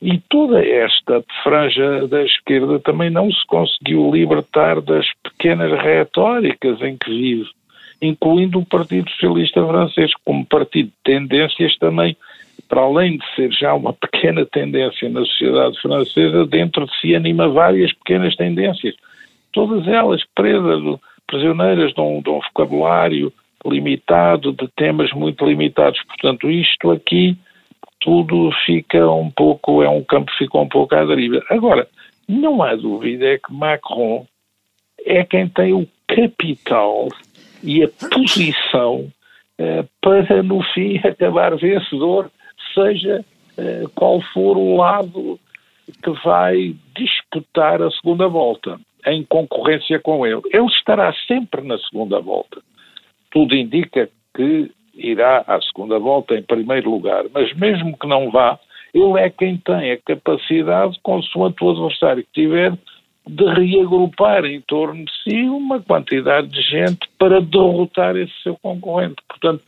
E 0.00 0.18
toda 0.30 0.64
esta 0.64 1.22
franja 1.42 2.08
da 2.08 2.22
esquerda 2.22 2.80
também 2.80 3.10
não 3.10 3.30
se 3.30 3.46
conseguiu 3.46 4.10
libertar 4.10 4.80
das 4.80 5.06
pequenas 5.22 5.70
retóricas 5.82 6.80
em 6.80 6.96
que 6.96 7.10
vive 7.10 7.50
incluindo 8.04 8.58
o 8.58 8.66
Partido 8.66 9.10
Socialista 9.10 9.66
Francês, 9.66 10.10
como 10.24 10.46
partido 10.46 10.88
de 10.88 10.94
tendências 11.04 11.76
também, 11.78 12.16
para 12.68 12.82
além 12.82 13.18
de 13.18 13.34
ser 13.34 13.52
já 13.52 13.74
uma 13.74 13.92
pequena 13.92 14.44
tendência 14.46 15.08
na 15.08 15.20
sociedade 15.20 15.80
francesa, 15.80 16.46
dentro 16.46 16.86
de 16.86 17.00
si 17.00 17.14
anima 17.14 17.48
várias 17.48 17.92
pequenas 17.92 18.34
tendências, 18.36 18.94
todas 19.52 19.86
elas 19.86 20.22
presas, 20.34 20.98
prisioneiras 21.26 21.92
de 21.92 22.00
um, 22.00 22.20
de 22.20 22.30
um 22.30 22.40
vocabulário 22.40 23.32
limitado, 23.66 24.52
de 24.52 24.68
temas 24.76 25.12
muito 25.12 25.44
limitados. 25.44 26.00
Portanto, 26.04 26.50
isto 26.50 26.90
aqui 26.90 27.36
tudo 28.00 28.50
fica 28.66 29.10
um 29.10 29.30
pouco, 29.30 29.82
é 29.82 29.88
um 29.88 30.04
campo 30.04 30.30
que 30.30 30.44
fica 30.44 30.58
um 30.58 30.68
pouco 30.68 30.94
à 30.94 31.04
deriva. 31.04 31.42
Agora, 31.48 31.88
não 32.28 32.62
há 32.62 32.74
dúvida 32.74 33.26
é 33.26 33.38
que 33.38 33.52
Macron 33.52 34.26
é 35.04 35.24
quem 35.24 35.48
tem 35.48 35.72
o 35.72 35.88
capital 36.06 37.08
e 37.64 37.82
a 37.82 37.88
posição 38.08 39.10
uh, 39.58 39.88
para, 40.00 40.42
no 40.42 40.62
fim, 40.74 40.98
acabar 41.04 41.56
vencedor, 41.56 42.30
seja 42.74 43.24
uh, 43.58 43.88
qual 43.94 44.20
for 44.32 44.56
o 44.56 44.76
lado 44.76 45.38
que 46.02 46.10
vai 46.24 46.74
disputar 46.96 47.24
disputar 47.44 47.82
a 47.82 47.90
segunda 47.90 48.28
volta, 48.28 48.78
em 49.06 49.24
concorrência 49.24 49.98
com 50.00 50.26
ele. 50.26 50.40
Ele 50.52 50.66
estará 50.66 51.12
sempre 51.26 51.62
na 51.62 51.78
segunda 51.78 52.20
volta. 52.20 52.60
Tudo 53.30 53.54
indica 53.54 54.08
que 54.34 54.70
irá 54.94 55.44
à 55.46 55.60
segunda 55.60 55.98
volta 55.98 56.34
em 56.34 56.42
primeiro 56.42 56.90
lugar, 56.90 57.24
mas 57.32 57.52
mesmo 57.54 57.96
que 57.98 58.06
não 58.06 58.30
vá, 58.30 58.58
ele 58.92 59.18
é 59.18 59.28
quem 59.28 59.56
tem 59.58 59.92
a 59.92 59.98
capacidade, 59.98 60.98
consoante 61.02 61.62
o 61.62 61.70
adversário 61.70 62.22
que 62.22 62.42
tiver, 62.42 62.72
de 63.26 63.44
reagrupar 63.44 64.44
em 64.44 64.60
torno 64.62 65.04
de 65.04 65.12
si 65.22 65.42
uma 65.48 65.80
quantidade 65.80 66.48
de 66.48 66.60
gente 66.62 67.08
para 67.18 67.40
derrotar 67.40 68.16
esse 68.16 68.32
seu 68.42 68.56
concorrente. 68.62 69.16
Portanto, 69.28 69.62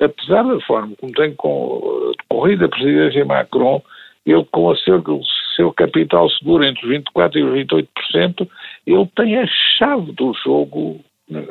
apesar 0.00 0.42
da 0.44 0.60
forma 0.62 0.94
como 0.96 1.12
tem 1.12 1.34
corrido 1.34 2.64
a 2.64 2.68
presidência 2.68 3.24
Macron, 3.24 3.82
ele 4.24 4.44
com 4.50 4.70
a 4.70 4.76
seu, 4.76 4.98
o 4.98 5.22
seu 5.56 5.72
capital 5.72 6.28
seguro 6.30 6.64
entre 6.64 6.86
os 6.86 7.02
24% 7.14 7.36
e 7.36 7.42
os 7.42 7.86
28%, 8.14 8.48
ele 8.86 9.08
tem 9.16 9.36
a 9.36 9.46
chave 9.78 10.12
do 10.12 10.32
jogo 10.44 11.00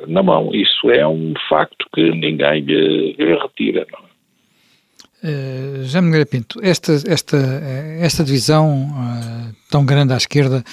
na 0.07 0.23
mão. 0.23 0.53
Isso 0.53 0.89
é 0.89 1.07
um 1.07 1.33
facto 1.49 1.85
que 1.93 2.09
ninguém 2.11 2.61
lhe, 2.61 3.13
lhe 3.13 3.35
retira. 3.35 3.85
Não? 3.91 4.07
Uh, 5.23 5.83
Já 5.83 5.99
me 5.99 6.25
Pinto, 6.25 6.59
esta, 6.61 6.93
esta, 7.07 7.37
esta 7.99 8.23
divisão 8.23 8.83
uh, 8.83 9.55
tão 9.69 9.83
grande 9.83 10.13
à 10.13 10.17
esquerda 10.17 10.63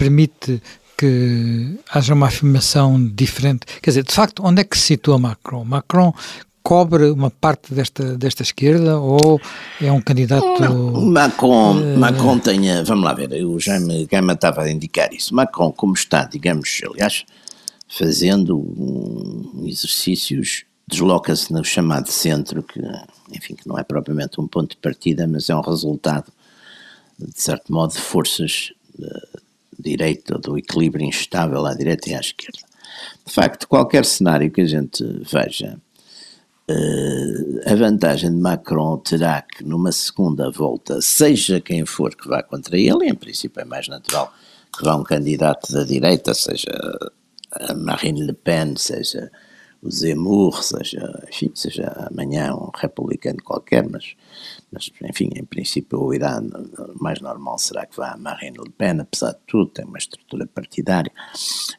permite 0.00 0.62
que 0.96 1.78
haja 1.90 2.14
uma 2.14 2.28
afirmação 2.28 3.06
diferente. 3.06 3.66
Quer 3.82 3.90
dizer, 3.90 4.02
de 4.02 4.14
facto, 4.14 4.42
onde 4.42 4.62
é 4.62 4.64
que 4.64 4.78
se 4.78 4.86
situa 4.86 5.18
Macron? 5.18 5.62
Macron 5.62 6.14
cobre 6.62 7.10
uma 7.10 7.30
parte 7.30 7.74
desta, 7.74 8.16
desta 8.16 8.42
esquerda 8.42 8.98
ou 8.98 9.38
é 9.78 9.92
um 9.92 10.00
candidato. 10.00 10.46
Não, 10.58 11.02
Macron, 11.02 11.76
uh, 11.76 11.98
Macron 11.98 12.38
tenha. 12.38 12.82
Vamos 12.82 13.04
lá 13.04 13.12
ver, 13.12 13.44
o 13.44 13.60
Jaime 13.60 14.06
Gama 14.06 14.32
estava 14.32 14.62
a 14.62 14.70
indicar 14.70 15.12
isso. 15.12 15.34
Macron, 15.34 15.70
como 15.70 15.92
está, 15.92 16.24
digamos, 16.24 16.80
aliás, 16.90 17.26
fazendo 17.86 18.56
um, 18.56 19.64
exercícios, 19.66 20.64
desloca-se 20.88 21.52
no 21.52 21.62
chamado 21.62 22.10
centro, 22.10 22.62
que, 22.62 22.80
enfim, 23.30 23.54
que 23.54 23.68
não 23.68 23.78
é 23.78 23.82
propriamente 23.82 24.40
um 24.40 24.46
ponto 24.46 24.70
de 24.70 24.78
partida, 24.78 25.26
mas 25.26 25.50
é 25.50 25.54
um 25.54 25.60
resultado, 25.60 26.32
de 27.18 27.42
certo 27.42 27.70
modo, 27.70 27.92
de 27.92 28.00
forças 28.00 28.72
direita, 29.80 30.38
do 30.38 30.56
equilíbrio 30.58 31.06
instável 31.06 31.64
à 31.66 31.74
direita 31.74 32.10
e 32.10 32.14
à 32.14 32.20
esquerda. 32.20 32.60
De 33.26 33.32
facto, 33.32 33.68
qualquer 33.68 34.04
cenário 34.04 34.50
que 34.50 34.60
a 34.60 34.66
gente 34.66 35.04
veja, 35.30 35.78
uh, 36.70 37.60
a 37.70 37.74
vantagem 37.74 38.30
de 38.30 38.36
Macron 38.36 38.98
terá 38.98 39.42
que, 39.42 39.64
numa 39.64 39.92
segunda 39.92 40.50
volta, 40.50 41.00
seja 41.00 41.60
quem 41.60 41.86
for 41.86 42.14
que 42.14 42.28
vá 42.28 42.42
contra 42.42 42.76
ele, 42.76 43.08
em 43.08 43.14
princípio 43.14 43.60
é 43.60 43.64
mais 43.64 43.88
natural 43.88 44.32
que 44.76 44.84
vá 44.84 44.96
um 44.96 45.02
candidato 45.02 45.72
da 45.72 45.84
direita, 45.84 46.32
seja 46.32 46.70
Marine 47.76 48.22
Le 48.22 48.32
Pen, 48.32 48.76
seja 48.76 49.30
o 49.82 49.90
Zemmour, 49.90 50.62
seja, 50.62 51.24
enfim, 51.28 51.50
seja 51.54 52.08
amanhã 52.10 52.54
um 52.54 52.70
republicano 52.74 53.42
qualquer, 53.42 53.88
mas, 53.88 54.14
mas 54.70 54.90
enfim, 55.08 55.30
em 55.34 55.44
princípio 55.44 55.98
o 56.00 56.12
Irã 56.12 56.42
mais 57.00 57.20
normal 57.20 57.58
será 57.58 57.86
que 57.86 57.96
vá 57.96 58.12
a 58.12 58.16
Marine 58.16 58.58
Le 58.58 58.70
Pen, 58.70 59.00
apesar 59.00 59.32
de 59.32 59.38
tudo, 59.46 59.70
tem 59.70 59.86
uma 59.86 59.98
estrutura 59.98 60.46
partidária, 60.46 61.12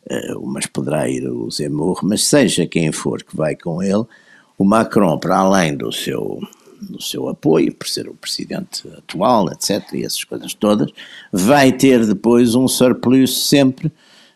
uh, 0.09 0.47
mas 0.47 0.65
poderá 0.65 1.07
ir 1.07 1.27
o 1.29 1.49
Zemmour, 1.51 1.99
mas 2.03 2.23
seja 2.23 2.65
quem 2.65 2.91
for 2.91 3.23
que 3.23 3.35
vai 3.35 3.55
com 3.55 3.83
ele, 3.83 4.05
o 4.57 4.65
Macron, 4.65 5.19
para 5.19 5.37
além 5.37 5.75
do 5.75 5.91
seu 5.91 6.39
do 6.81 6.99
seu 6.99 7.29
apoio, 7.29 7.71
por 7.75 7.87
ser 7.87 8.09
o 8.09 8.15
presidente 8.15 8.87
atual, 8.97 9.51
etc., 9.51 9.93
e 9.93 10.03
essas 10.03 10.23
coisas 10.23 10.55
todas, 10.55 10.91
vai 11.31 11.71
ter 11.71 12.07
depois 12.07 12.55
um 12.55 12.67
surplus 12.67 13.47
sempre 13.47 13.91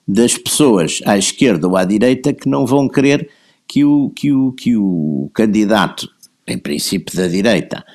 das 0.08 0.38
pessoas 0.38 1.01
à 1.06 1.17
esquerda 1.17 1.67
ou 1.67 1.75
à 1.75 1.84
direita 1.84 2.32
que 2.32 2.47
não 2.47 2.63
vão 2.67 2.88
querer 2.88 3.32
que 3.67 3.84
o, 3.84 4.10
que 4.10 4.32
o, 4.32 4.51
que 4.51 4.75
o 4.75 5.30
candidato, 5.34 6.10
em 6.47 6.58
princípio 6.58 7.15
da 7.15 7.28
direita, 7.28 7.86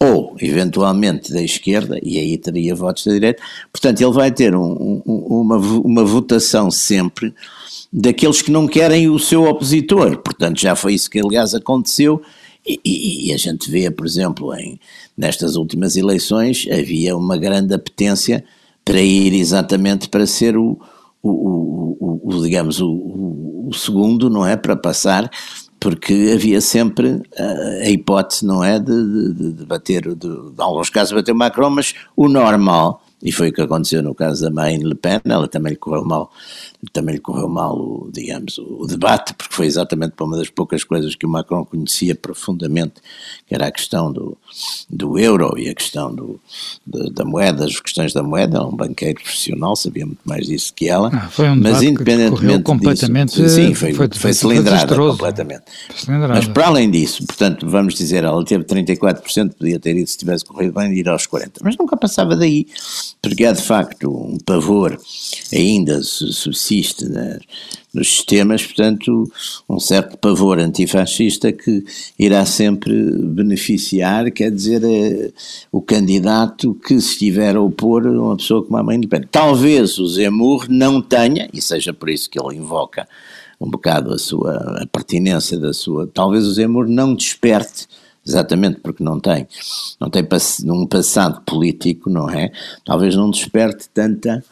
ou 0.00 0.36
eventualmente 0.40 1.32
da 1.32 1.42
esquerda, 1.42 1.98
e 2.02 2.18
aí 2.18 2.38
teria 2.38 2.74
votos 2.74 3.04
da 3.04 3.12
direita, 3.12 3.42
portanto 3.72 4.00
ele 4.00 4.12
vai 4.12 4.30
ter 4.30 4.54
um, 4.54 5.02
um, 5.04 5.40
uma, 5.40 5.56
uma 5.56 6.04
votação 6.04 6.70
sempre 6.70 7.34
daqueles 7.92 8.40
que 8.40 8.50
não 8.50 8.66
querem 8.66 9.08
o 9.08 9.18
seu 9.18 9.44
opositor, 9.44 10.18
portanto 10.18 10.60
já 10.60 10.76
foi 10.76 10.94
isso 10.94 11.10
que 11.10 11.18
aliás 11.18 11.54
aconteceu, 11.54 12.22
e, 12.66 12.78
e, 12.84 13.28
e, 13.28 13.32
a 13.32 13.36
gente 13.36 13.70
vê, 13.70 13.90
por 13.90 14.04
exemplo, 14.04 14.54
em, 14.54 14.78
nestas 15.16 15.56
últimas 15.56 15.96
eleições 15.96 16.66
havia 16.70 17.16
uma 17.16 17.36
grande 17.38 17.72
apetência 17.72 18.44
para 18.84 19.00
ir 19.00 19.32
exatamente 19.32 20.08
para 20.08 20.26
ser 20.26 20.56
o, 20.56 20.78
o, 21.22 21.30
o, 21.30 22.20
o 22.24 22.42
digamos, 22.42 22.80
o, 22.80 22.88
o, 23.68 23.74
segundo, 23.74 24.30
não 24.30 24.46
é? 24.46 24.56
Para 24.56 24.76
passar, 24.76 25.30
porque 25.78 26.32
havia 26.34 26.60
sempre 26.60 27.22
a, 27.38 27.84
a 27.84 27.90
hipótese, 27.90 28.44
não 28.44 28.62
é? 28.62 28.78
De, 28.78 29.32
de, 29.34 29.52
de 29.52 29.64
bater, 29.66 30.14
de, 30.14 30.16
de, 30.16 30.52
alguns 30.58 30.90
casos 30.90 31.12
bater 31.12 31.34
Macron, 31.34 31.70
mas 31.70 31.94
o 32.16 32.28
normal 32.28 33.02
e 33.22 33.32
foi 33.32 33.48
o 33.48 33.52
que 33.52 33.60
aconteceu 33.60 34.02
no 34.02 34.14
caso 34.14 34.42
da 34.42 34.50
Marine 34.50 34.84
Le 34.84 34.94
Pen, 34.94 35.20
ela 35.24 35.48
também 35.48 35.72
lhe 35.72 35.78
correu 35.78 36.04
mal, 36.04 36.30
também 36.92 37.16
lhe 37.16 37.20
correu 37.20 37.48
mal, 37.48 37.76
o, 37.76 38.08
digamos, 38.12 38.56
o, 38.58 38.86
debate, 38.86 39.34
porque 39.34 39.54
foi 39.54 39.66
exatamente 39.66 40.12
para 40.12 40.24
uma 40.24 40.36
das 40.36 40.48
poucas 40.48 40.84
coisas 40.84 41.14
que 41.14 41.26
o 41.26 41.28
Macron 41.28 41.64
conhecia 41.64 42.14
profundamente, 42.14 42.94
que 43.46 43.54
era 43.54 43.66
a 43.66 43.72
questão 43.72 44.12
do, 44.12 44.38
do 44.88 45.18
euro 45.18 45.58
e 45.58 45.68
a 45.68 45.74
questão 45.74 46.14
do, 46.14 46.40
de, 46.86 47.10
da 47.10 47.24
moeda, 47.24 47.64
as 47.64 47.80
questões 47.80 48.12
da 48.12 48.22
moeda, 48.22 48.64
um 48.64 48.76
banqueiro 48.76 49.20
profissional, 49.20 49.74
sabia 49.74 50.06
muito 50.06 50.20
mais 50.24 50.46
disso 50.46 50.72
que 50.72 50.88
ela, 50.88 51.10
ah, 51.12 51.42
um 51.42 51.56
mas 51.56 51.82
independentemente 51.82 52.62
completamente, 52.62 53.34
disso, 53.34 53.56
sim, 53.56 53.74
foi, 53.74 53.92
foi, 53.92 54.08
foi, 54.08 54.18
foi 54.18 54.32
cilindrada 54.32 54.94
completamente. 54.94 55.64
Cilindrada. 55.96 56.34
Mas 56.34 56.46
para 56.46 56.68
além 56.68 56.90
disso, 56.90 57.26
portanto, 57.26 57.68
vamos 57.68 57.94
dizer, 57.94 58.22
ela 58.22 58.44
teve 58.44 58.62
34%, 58.62 59.54
podia 59.54 59.80
ter 59.80 59.96
ido 59.96 60.08
se 60.08 60.16
tivesse 60.16 60.44
corrido 60.44 60.74
bem, 60.74 60.92
ir 60.92 61.08
aos 61.08 61.26
40%, 61.26 61.58
mas 61.62 61.76
nunca 61.76 61.96
passava 61.96 62.36
daí 62.36 62.66
porque 63.20 63.44
há 63.44 63.52
de 63.52 63.62
facto 63.62 64.10
um 64.10 64.38
pavor 64.38 64.98
ainda 65.52 66.00
subsiste 66.68 67.08
né, 67.08 67.38
nos 67.92 68.08
sistemas, 68.08 68.64
portanto, 68.64 69.30
um 69.68 69.80
certo 69.80 70.18
pavor 70.18 70.58
antifascista 70.58 71.50
que 71.50 71.84
irá 72.18 72.44
sempre 72.44 72.94
beneficiar, 73.24 74.30
quer 74.30 74.50
dizer, 74.50 74.84
é, 74.84 75.30
o 75.72 75.80
candidato 75.80 76.74
que 76.74 77.00
se 77.00 77.12
estiver 77.12 77.56
a 77.56 77.60
opor 77.60 78.06
a 78.06 78.10
uma 78.10 78.36
pessoa 78.36 78.62
como 78.64 78.76
a 78.76 78.82
mãe 78.82 78.96
independente. 78.96 79.30
Talvez 79.32 79.98
o 79.98 80.06
Zemmour 80.06 80.66
não 80.68 81.00
tenha, 81.00 81.48
e 81.52 81.62
seja 81.62 81.92
por 81.92 82.10
isso 82.10 82.28
que 82.28 82.40
ele 82.40 82.56
invoca 82.56 83.08
um 83.60 83.68
bocado 83.68 84.12
a 84.12 84.18
sua 84.18 84.82
a 84.82 84.86
pertinência 84.86 85.58
da 85.58 85.72
sua, 85.72 86.06
talvez 86.06 86.46
o 86.46 86.52
Zemmour 86.52 86.86
não 86.86 87.14
desperte 87.14 87.88
exatamente 88.24 88.80
porque 88.80 89.02
não 89.02 89.18
tem, 89.18 89.48
não 89.98 90.10
tem 90.10 90.22
um 90.66 90.86
passado 90.86 91.40
político, 91.46 92.10
não 92.10 92.28
é? 92.28 92.52
Talvez 92.84 93.16
não 93.16 93.30
desperte 93.30 93.88
tanta, 93.88 94.44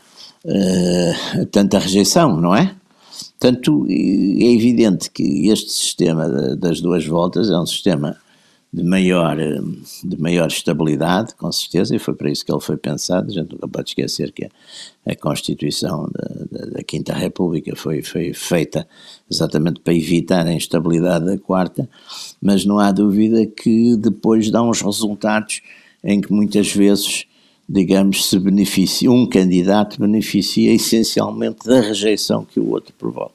uh, 0.47 1.47
tanta 1.47 1.79
rejeição, 1.79 2.41
não 2.41 2.55
é? 2.55 2.75
Portanto, 3.39 3.87
é 3.89 4.53
evidente 4.53 5.11
que 5.11 5.49
este 5.49 5.71
sistema 5.71 6.29
das 6.57 6.81
duas 6.81 7.07
voltas 7.07 7.51
é 7.51 7.59
um 7.59 7.67
sistema 7.67 8.17
de 8.73 8.83
maior, 8.83 9.37
de 10.05 10.21
maior 10.21 10.49
estabilidade, 10.49 11.35
com 11.35 11.51
certeza, 11.51 11.97
e 11.97 11.99
foi 11.99 12.15
para 12.15 12.31
isso 12.31 12.45
que 12.45 12.53
ele 12.53 12.61
foi 12.61 12.77
pensado. 12.77 13.31
A 13.31 13.33
gente 13.33 13.53
nunca 13.53 13.67
pode 13.69 13.91
esquecer 13.91 14.33
que 14.33 14.49
a, 15.07 15.17
Constituição 15.17 16.11
da, 16.13 16.59
da, 16.59 16.67
da, 16.73 16.83
Quinta 16.83 17.15
República 17.15 17.75
foi, 17.75 18.03
foi 18.03 18.35
feita 18.35 18.87
exatamente 19.31 19.81
para 19.81 19.95
evitar 19.95 20.47
a 20.47 20.53
instabilidade 20.53 21.25
da 21.25 21.39
Quarta, 21.39 21.89
mas 22.41 22.65
não 22.65 22.79
há 22.79 22.93
dúvida 22.93 23.47
que 23.47 23.97
depois 23.97 24.51
dá 24.51 24.63
uns 24.63 24.83
resultados 24.83 25.63
em 26.05 26.21
que 26.21 26.33
muitas 26.33 26.71
vezes, 26.71 27.25
digamos, 27.68 28.29
se 28.29 28.38
beneficia, 28.38 29.11
um 29.11 29.26
candidato 29.26 29.98
beneficia 30.00 30.72
essencialmente 30.74 31.66
da 31.66 31.81
rejeição 31.81 32.44
que 32.44 32.61
o 32.61 32.70
outro 32.70 32.92
provoca. 32.98 33.35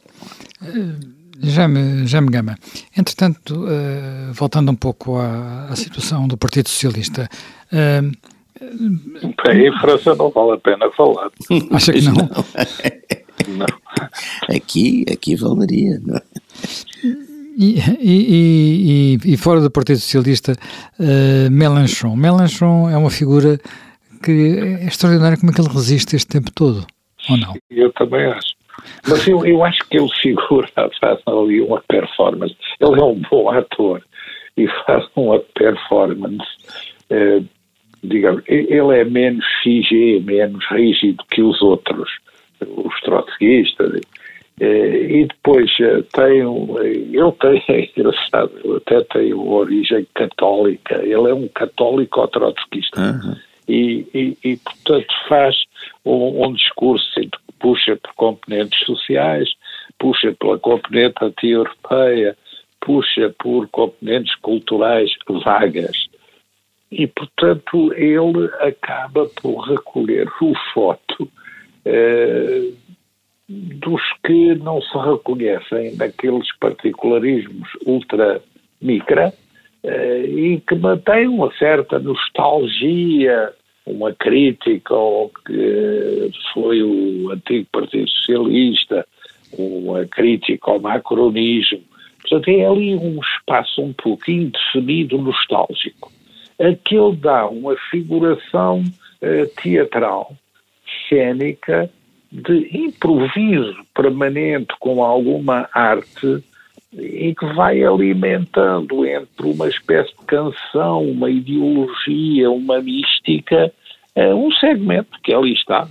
Hum 0.61 1.21
já 1.43 1.67
me, 1.67 2.05
já 2.05 2.21
me 2.21 2.29
gama. 2.29 2.57
Entretanto, 2.95 3.55
uh, 3.55 4.33
voltando 4.33 4.71
um 4.71 4.75
pouco 4.75 5.17
à, 5.17 5.67
à, 5.69 5.75
situação 5.75 6.27
do 6.27 6.37
Partido 6.37 6.69
Socialista. 6.69 7.27
Uh, 7.71 8.11
Bem, 9.43 9.67
em 9.67 9.79
França 9.79 10.13
não 10.13 10.29
vale 10.29 10.53
a 10.53 10.57
pena 10.57 10.91
falar. 10.91 11.31
Acha 11.71 11.93
que 11.93 12.01
não? 12.01 12.13
não. 13.57 14.55
Aqui, 14.55 15.03
aqui 15.11 15.35
valeria, 15.35 15.99
não 16.05 16.15
é? 16.15 16.21
E, 17.57 17.79
e, 17.99 19.17
e, 19.25 19.33
e, 19.33 19.37
fora 19.37 19.59
do 19.59 19.69
Partido 19.69 19.99
Socialista, 19.99 20.55
uh, 20.99 21.51
Mélenchon. 21.51 22.15
Mélenchon 22.15 22.89
é 22.89 22.95
uma 22.95 23.09
figura 23.09 23.59
que 24.21 24.31
é 24.31 24.85
extraordinária 24.85 25.37
como 25.37 25.51
é 25.51 25.55
que 25.55 25.61
ele 25.61 25.73
resiste 25.73 26.15
este 26.15 26.27
tempo 26.27 26.51
todo, 26.53 26.85
ou 27.29 27.37
não? 27.37 27.55
Eu 27.69 27.91
também 27.93 28.25
acho. 28.25 28.51
Mas 29.07 29.27
eu, 29.27 29.45
eu 29.45 29.63
acho 29.63 29.79
que 29.89 29.97
ele 29.97 30.09
figura, 30.21 30.67
faz 30.75 31.19
ali 31.27 31.61
uma 31.61 31.81
performance. 31.87 32.55
Ele 32.79 32.99
é 32.99 33.03
um 33.03 33.21
bom 33.29 33.49
ator 33.49 34.01
e 34.57 34.67
faz 34.85 35.05
uma 35.15 35.39
performance 35.39 36.47
eh, 37.09 37.41
digamos, 38.03 38.43
ele 38.47 38.99
é 38.99 39.03
menos 39.03 39.45
figé, 39.61 40.19
menos 40.19 40.65
rígido 40.71 41.23
que 41.29 41.41
os 41.41 41.61
outros, 41.61 42.09
os 42.61 43.01
trotskistas. 43.01 44.01
E 44.59 45.25
depois 45.25 45.71
tem, 46.13 46.39
ele 46.39 47.31
tem, 47.39 47.63
é 47.75 47.89
engraçado, 47.97 48.51
ele 48.63 48.77
até 48.77 49.01
tem 49.05 49.33
uma 49.33 49.53
origem 49.53 50.07
católica, 50.13 50.95
ele 51.03 51.29
é 51.29 51.33
um 51.33 51.47
católico 51.47 52.27
trotskista. 52.27 52.99
Uhum. 52.99 53.35
E, 53.67 54.07
e, 54.13 54.37
e, 54.43 54.57
portanto, 54.57 55.13
faz 55.27 55.55
um, 56.03 56.45
um 56.45 56.53
discurso 56.53 57.05
que 57.15 57.29
puxa 57.59 57.95
por 57.95 58.13
componentes 58.15 58.79
sociais, 58.85 59.49
puxa 59.99 60.35
pela 60.39 60.57
componente 60.59 61.15
anti-europeia, 61.21 62.37
puxa 62.81 63.33
por 63.39 63.67
componentes 63.69 64.35
culturais 64.35 65.11
vagas. 65.45 66.07
E, 66.91 67.07
portanto, 67.07 67.93
ele 67.93 68.49
acaba 68.59 69.25
por 69.41 69.61
recolher 69.61 70.27
o 70.41 70.53
foto 70.73 71.31
eh, 71.85 72.71
dos 73.47 74.01
que 74.25 74.55
não 74.55 74.81
se 74.81 74.97
reconhecem 74.97 75.95
naqueles 75.95 76.47
particularismos 76.57 77.69
ultra 77.85 78.41
micra 78.81 79.27
eh, 79.29 79.50
e 79.83 80.61
que 80.67 80.75
mantêm 80.75 81.27
uma 81.27 81.51
certa 81.57 81.99
nostalgia, 81.99 83.51
uma 83.85 84.13
crítica 84.13 84.93
ao 84.93 85.31
que 85.45 86.31
foi 86.53 86.83
o 86.83 87.31
antigo 87.31 87.67
Partido 87.71 88.09
Socialista, 88.09 89.05
uma 89.57 90.05
crítica 90.05 90.71
ao 90.71 90.79
macronismo. 90.79 91.81
Portanto, 92.21 92.47
é 92.49 92.65
ali 92.65 92.95
um 92.95 93.19
espaço 93.19 93.81
um 93.81 93.93
pouquinho 93.93 94.51
definido 94.51 95.17
nostálgico. 95.17 96.11
Aquele 96.59 97.15
dá 97.15 97.47
uma 97.47 97.75
figuração 97.89 98.83
uh, 98.83 99.61
teatral, 99.61 100.33
cênica, 101.09 101.89
de 102.31 102.69
improviso 102.77 103.83
permanente 103.93 104.73
com 104.79 105.03
alguma 105.03 105.67
arte 105.73 106.41
e 106.93 107.33
que 107.33 107.45
vai 107.53 107.81
alimentando 107.83 109.05
entre 109.05 109.45
uma 109.45 109.67
espécie 109.67 110.09
de 110.09 110.25
canção, 110.25 111.03
uma 111.03 111.29
ideologia, 111.29 112.49
uma 112.51 112.81
mística, 112.81 113.71
uh, 114.15 114.35
um 114.35 114.51
segmento 114.51 115.17
que 115.23 115.33
ali 115.33 115.53
está. 115.53 115.87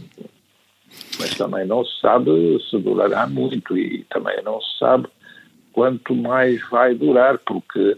Mas 1.19 1.35
também 1.37 1.67
não 1.67 1.85
se 1.85 2.01
sabe 2.01 2.31
se 2.69 2.79
durará 2.79 3.27
muito 3.27 3.79
e 3.79 4.05
também 4.11 4.43
não 4.45 4.61
se 4.61 4.79
sabe 4.79 5.07
quanto 5.73 6.15
mais 6.15 6.61
vai 6.69 6.95
durar, 6.95 7.39
porque 7.39 7.97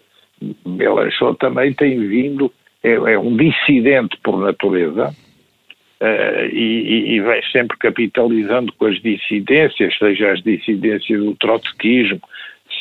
Melanchon 0.64 1.34
também 1.34 1.72
tem 1.72 1.98
vindo, 2.06 2.52
é, 2.82 2.92
é 2.92 3.18
um 3.18 3.36
dissidente 3.36 4.16
por 4.22 4.38
natureza, 4.38 5.08
uh, 5.08 6.44
e, 6.52 7.14
e, 7.14 7.20
vem 7.20 7.42
sempre 7.50 7.76
capitalizando 7.78 8.72
com 8.74 8.86
as 8.86 9.00
dissidências, 9.00 9.96
seja 9.98 10.32
as 10.32 10.42
dissidências 10.42 11.18
do 11.18 11.34
trotskismo, 11.36 12.20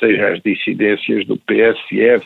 seja 0.01 0.29
as 0.29 0.41
dissidências 0.41 1.25
do 1.27 1.37
PSF, 1.37 2.25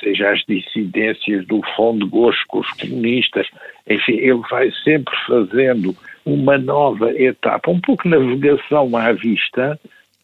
seja 0.00 0.30
as 0.30 0.40
dissidências 0.46 1.46
do 1.46 1.60
Fundo 1.74 2.06
Gosto 2.06 2.44
com 2.48 2.60
os 2.60 2.70
comunistas, 2.72 3.46
enfim, 3.88 4.12
ele 4.12 4.42
vai 4.50 4.70
sempre 4.84 5.14
fazendo 5.26 5.96
uma 6.24 6.58
nova 6.58 7.10
etapa, 7.12 7.70
um 7.70 7.80
pouco 7.80 8.08
navegação 8.08 8.94
à 8.96 9.12
vista, 9.12 9.80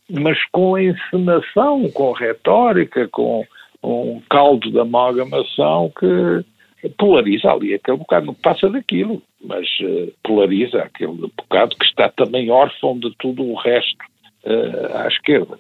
mas 0.08 0.38
com 0.52 0.78
encenação, 0.78 1.88
com 1.90 2.12
retórica, 2.12 3.08
com 3.08 3.46
um 3.82 4.20
caldo 4.28 4.70
de 4.70 4.78
amalgamação 4.78 5.90
que 5.98 6.88
polariza 6.98 7.50
ali 7.50 7.74
aquele 7.74 7.98
bocado, 7.98 8.26
não 8.26 8.34
passa 8.34 8.68
daquilo, 8.68 9.22
mas 9.42 9.66
uh, 9.80 10.12
polariza 10.22 10.82
aquele 10.82 11.12
bocado 11.12 11.76
que 11.76 11.84
está 11.84 12.08
também 12.08 12.50
órfão 12.50 12.98
de 12.98 13.14
tudo 13.18 13.44
o 13.44 13.54
resto 13.54 14.04
uh, 14.44 14.96
à 14.96 15.08
esquerda. 15.08 15.58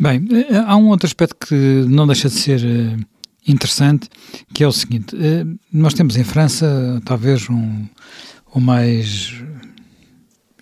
Bem, 0.00 0.24
eh, 0.30 0.62
há 0.64 0.76
um 0.76 0.88
outro 0.88 1.06
aspecto 1.06 1.34
que 1.46 1.54
não 1.88 2.06
deixa 2.06 2.28
de 2.28 2.34
ser 2.36 2.60
uh, 2.60 3.04
interessante, 3.46 4.08
que 4.54 4.62
é 4.62 4.68
o 4.68 4.72
seguinte: 4.72 5.16
nós 5.72 5.92
temos 5.92 6.16
em 6.16 6.22
França 6.22 7.02
talvez 7.04 7.50
um, 7.50 7.84
o 8.54 8.60
mais 8.60 9.34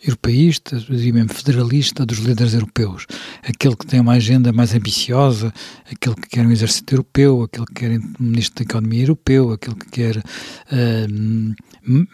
europeísta, 0.02 0.78
diria 0.78 1.12
mesmo 1.12 1.34
federalista 1.34 2.06
dos 2.06 2.18
líderes 2.18 2.54
europeus. 2.54 3.06
Aquele 3.42 3.76
que 3.76 3.86
tem 3.86 4.00
uma 4.00 4.12
agenda 4.12 4.52
mais 4.52 4.74
ambiciosa, 4.74 5.52
aquele 5.90 6.14
que 6.14 6.28
quer 6.28 6.46
um 6.46 6.50
exército 6.50 6.94
europeu, 6.94 7.42
aquele 7.42 7.66
que 7.66 7.74
quer 7.74 7.98
um 7.98 8.24
ministro 8.24 8.64
da 8.64 8.70
economia 8.70 9.02
europeu, 9.02 9.52
aquele 9.52 9.76
que 9.76 9.90
quer 9.90 10.16
uh, 10.16 11.54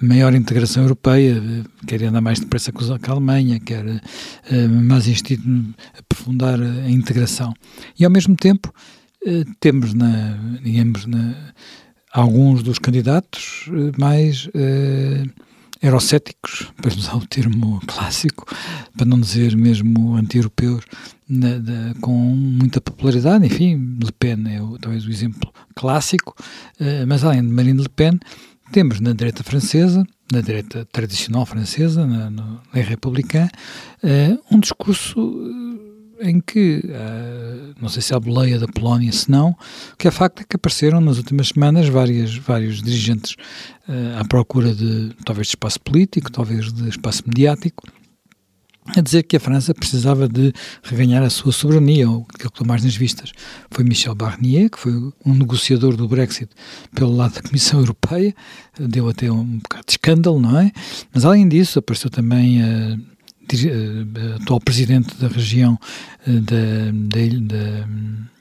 maior 0.01 0.35
integração 0.35 0.83
europeia, 0.83 1.43
quer 1.87 2.03
andar 2.05 2.21
mais 2.21 2.41
depressa 2.41 2.73
com 2.73 2.85
a 2.85 3.11
Alemanha, 3.11 3.59
quer 3.59 3.85
uh, 3.85 4.69
mais 4.83 5.07
aprofundar 5.99 6.61
a 6.61 6.91
integração. 6.91 7.55
E 7.99 8.05
ao 8.05 8.11
mesmo 8.11 8.37
tempo 8.37 8.73
uh, 9.27 9.45
temos 9.61 9.95
na, 9.95 10.39
digamos, 10.63 11.07
na, 11.07 11.35
alguns 12.13 12.63
dos 12.63 12.79
candidatos 12.79 13.69
mais 13.99 14.49
eurocéticos, 15.81 16.71
para 16.77 16.93
usar 16.95 17.17
o 17.17 17.27
termo 17.27 17.81
clássico, 17.87 18.47
para 18.97 19.07
não 19.07 19.19
dizer 19.19 19.57
mesmo 19.57 20.15
anti-europeus, 20.15 20.85
com 22.01 22.13
muita 22.13 22.81
popularidade. 22.81 23.47
Enfim, 23.47 23.97
Le 24.03 24.13
Pen 24.13 24.45
é 24.55 24.61
o, 24.61 24.79
talvez 24.79 25.07
o 25.07 25.11
exemplo 25.11 25.53
clássico, 25.75 26.35
uh, 26.81 27.07
mas 27.07 27.25
além 27.25 27.43
de 27.43 27.49
Marine 27.49 27.81
Le 27.81 27.89
Pen, 27.89 28.19
temos 28.73 29.01
na 29.01 29.13
direita 29.13 29.45
francesa, 29.45 30.05
na 30.33 30.41
direita 30.41 30.87
tradicional 30.91 31.45
francesa, 31.45 32.07
na, 32.07 32.31
no 32.31 32.61
Les 32.75 32.89
Républicains, 32.89 33.51
uh, 34.03 34.43
um 34.51 34.59
discurso 34.59 35.15
em 36.21 36.41
que, 36.41 36.83
uh, 36.85 37.75
não 37.81 37.89
sei 37.89 38.01
se 38.01 38.15
a 38.15 38.19
boleia 38.19 38.59
da 38.59 38.67
Polónia, 38.67 39.13
se 39.13 39.31
não, 39.31 39.51
o 39.51 39.97
que 39.99 40.09
é 40.09 40.11
facto 40.11 40.41
é 40.41 40.45
que 40.49 40.57
apareceram 40.57 41.01
nas 41.01 41.19
últimas 41.19 41.49
semanas 41.49 41.89
várias, 41.89 42.35
vários 42.35 42.83
dirigentes 42.83 43.37
à 44.19 44.25
procura 44.25 44.73
de, 44.73 45.11
talvez, 45.25 45.49
de 45.49 45.53
espaço 45.53 45.81
político, 45.81 46.31
talvez 46.31 46.73
de 46.73 46.89
espaço 46.89 47.25
mediático, 47.27 47.85
a 48.87 49.01
dizer 49.01 49.23
que 49.23 49.37
a 49.37 49.41
França 49.41 49.73
precisava 49.73 50.29
de 50.29 50.53
reganhar 50.83 51.23
a 51.23 51.31
sua 51.31 51.53
soberania, 51.53 52.11
ou 52.11 52.27
aquilo 52.29 52.39
que 52.39 52.47
estou 52.47 52.67
mais 52.67 52.83
nas 52.83 52.97
vistas. 52.97 53.33
Foi 53.71 53.85
Michel 53.85 54.15
Barnier, 54.15 54.69
que 54.69 54.79
foi 54.79 54.93
um 55.25 55.35
negociador 55.35 55.97
do 55.97 56.09
Brexit 56.09 56.51
pelo 56.95 57.15
lado 57.15 57.35
da 57.35 57.43
Comissão 57.43 57.81
Europeia, 57.81 58.35
deu 58.79 59.09
até 59.09 59.31
um 59.31 59.59
bocado 59.59 59.85
de 59.87 59.93
escândalo, 59.93 60.41
não 60.41 60.59
é? 60.59 60.73
Mas 61.15 61.25
além 61.25 61.49
disso, 61.49 61.79
apareceu 61.79 62.11
também 62.11 62.63
a 62.63 62.99
eh, 63.53 64.37
atual 64.41 64.61
presidente 64.61 65.15
da 65.17 65.29
região 65.29 65.79
eh, 66.27 66.33
da, 66.33 66.91
da, 66.93 67.55
da 67.55 67.89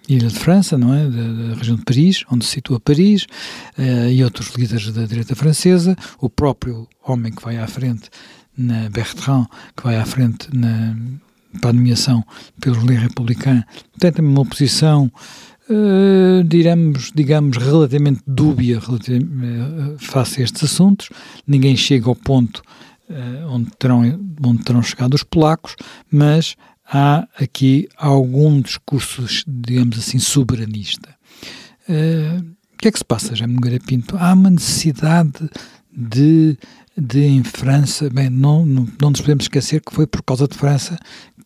Ilha 0.09 0.27
de 0.27 0.39
França, 0.39 0.75
não 0.75 0.93
é? 0.93 1.07
Da, 1.07 1.49
da, 1.49 1.55
região 1.55 1.75
de 1.75 1.83
Paris, 1.83 2.23
onde 2.31 2.45
se 2.45 2.53
situa 2.53 2.79
Paris, 2.79 3.27
e 4.09 4.23
outros 4.23 4.53
líderes 4.55 4.91
da 4.91 5.05
direita 5.05 5.35
francesa, 5.35 5.95
o 6.19 6.29
próprio 6.29 6.87
homem 7.05 7.31
que 7.31 7.43
vai 7.43 7.57
à 7.57 7.67
frente 7.67 8.09
na 8.57 8.89
Bertrand, 8.89 9.47
que 9.75 9.83
vai 9.83 9.97
à 9.97 10.05
frente 10.05 10.47
na, 10.53 10.95
para 11.59 11.71
a 11.71 11.73
nomeação 11.73 12.23
pelo 12.59 12.85
Les 12.85 13.01
Républicains, 13.01 13.63
tem 13.99 14.11
também 14.11 14.31
uma 14.31 14.45
posição, 14.45 15.11
uh, 15.69 16.43
diremos, 16.43 17.11
digamos, 17.13 17.57
relativamente 17.57 18.21
dúbia 18.25 18.79
uh, 18.79 19.97
face 19.99 20.41
a 20.41 20.43
estes 20.43 20.63
assuntos. 20.63 21.09
Ninguém 21.47 21.75
chega 21.75 22.07
ao 22.07 22.15
ponto 22.15 22.61
uh, 23.09 23.47
onde, 23.49 23.71
terão, 23.77 24.01
onde 24.45 24.63
terão 24.63 24.83
chegado 24.83 25.13
os 25.13 25.23
polacos, 25.23 25.75
mas 26.11 26.55
há 26.85 27.27
aqui 27.39 27.87
algum 27.97 28.61
discurso, 28.61 29.25
digamos 29.47 29.97
assim, 29.97 30.19
soberanista. 30.19 31.09
O 32.73 32.77
que 32.81 32.87
é 32.87 32.91
que 32.91 32.97
se 32.97 33.05
passa, 33.05 33.35
Jaime 33.35 33.53
Nogueira 33.53 33.79
Pinto? 33.79 34.17
Há 34.17 34.33
uma 34.33 34.49
necessidade 34.49 35.49
de, 35.91 36.57
de 36.97 37.23
em 37.23 37.43
França, 37.43 38.09
bem, 38.09 38.29
não, 38.29 38.65
não, 38.65 38.87
não 39.01 39.09
nos 39.11 39.21
podemos 39.21 39.45
esquecer 39.45 39.81
que 39.81 39.93
foi 39.93 40.05
por 40.05 40.21
causa 40.23 40.47
de 40.47 40.57
França 40.57 40.97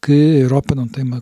que 0.01 0.11
a 0.11 0.39
Europa 0.39 0.75
não 0.75 0.87
tem 0.87 1.03
uma 1.03 1.21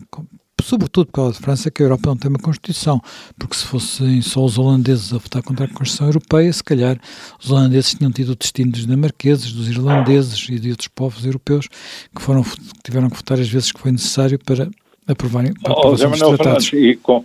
sobretudo 0.62 1.06
por 1.06 1.12
causa 1.12 1.32
de 1.34 1.40
França, 1.40 1.70
que 1.70 1.82
a 1.82 1.86
Europa 1.86 2.08
não 2.08 2.16
tem 2.16 2.28
uma 2.30 2.38
Constituição, 2.38 3.00
porque 3.38 3.54
se 3.54 3.66
fossem 3.66 4.22
só 4.22 4.42
os 4.44 4.58
holandeses 4.58 5.12
a 5.12 5.18
votar 5.18 5.42
contra 5.42 5.66
a 5.66 5.68
Constituição 5.68 6.06
Europeia, 6.06 6.52
se 6.52 6.64
calhar 6.64 6.98
os 7.38 7.50
holandeses 7.50 7.94
tinham 7.94 8.10
tido 8.10 8.30
o 8.30 8.36
destino 8.36 8.72
dos 8.72 8.82
dinamarqueses, 8.82 9.52
dos 9.52 9.68
irlandeses 9.68 10.48
e 10.48 10.58
de 10.58 10.70
outros 10.70 10.88
povos 10.88 11.24
europeus 11.24 11.68
que, 11.68 12.22
foram, 12.22 12.42
que 12.42 12.82
tiveram 12.82 13.10
que 13.10 13.16
votar 13.16 13.38
as 13.38 13.48
vezes 13.48 13.72
que 13.72 13.80
foi 13.80 13.92
necessário 13.92 14.38
para 14.38 14.68
aprovarem 15.06 15.52
para 15.54 15.72
oh, 15.72 15.96
tratados. 15.96 16.72
E 16.72 16.96
com, 16.96 17.24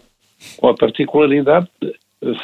com 0.58 0.68
a 0.68 0.76
particularidade 0.76 1.70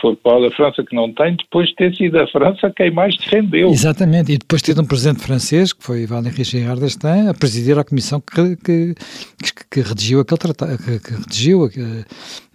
foi 0.01 0.15
para 0.15 0.47
a 0.47 0.51
França 0.51 0.84
que 0.84 0.95
não 0.95 1.13
tem, 1.13 1.36
depois 1.36 1.69
de 1.69 1.76
ter 1.76 1.95
sido 1.95 2.17
a 2.17 2.28
França 2.28 2.71
quem 2.76 2.91
mais 2.91 3.15
defendeu. 3.17 3.69
Exatamente, 3.69 4.32
e 4.32 4.38
depois 4.38 4.61
de 4.61 4.73
ter 4.73 4.82
um 4.82 4.86
presidente 4.86 5.21
francês, 5.21 5.73
que 5.73 5.84
foi 5.84 6.05
Valéry 6.05 6.43
Giscard 6.43 6.80
d'Estaing, 6.80 7.28
a 7.28 7.34
presidir 7.34 7.78
a 7.78 7.84
comissão 7.84 8.21
que, 8.21 8.55
que, 8.55 8.95
que, 8.95 9.65
que 9.69 9.82
redigiu 9.82 10.21
aquele 10.21 10.39
tratado, 10.39 10.78
que, 10.78 10.99
que 10.99 11.13
redigiu, 11.13 11.69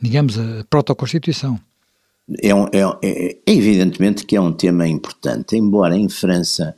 digamos, 0.00 0.38
a 0.38 0.64
protoconstituição. 0.70 1.58
é, 2.42 2.54
um, 2.54 2.64
é, 2.72 2.80
é, 3.02 3.32
é, 3.32 3.36
evidentemente 3.46 4.24
que 4.24 4.36
é 4.36 4.40
um 4.40 4.52
tema 4.52 4.88
importante, 4.88 5.56
embora 5.56 5.96
em 5.96 6.08
França 6.08 6.74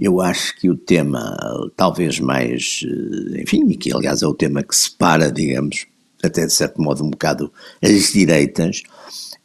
eu 0.00 0.20
acho 0.20 0.56
que 0.56 0.70
o 0.70 0.76
tema 0.76 1.36
talvez 1.76 2.20
mais, 2.20 2.84
eh, 2.84 3.42
enfim, 3.42 3.68
e 3.68 3.76
que 3.76 3.92
aliás 3.92 4.22
é 4.22 4.26
o 4.28 4.34
tema 4.34 4.62
que 4.62 4.76
separa, 4.76 5.30
digamos, 5.32 5.86
até 6.22 6.46
de 6.46 6.52
certo 6.52 6.80
modo 6.80 7.04
um 7.04 7.10
bocado 7.10 7.52
as 7.82 8.12
direitas, 8.12 8.82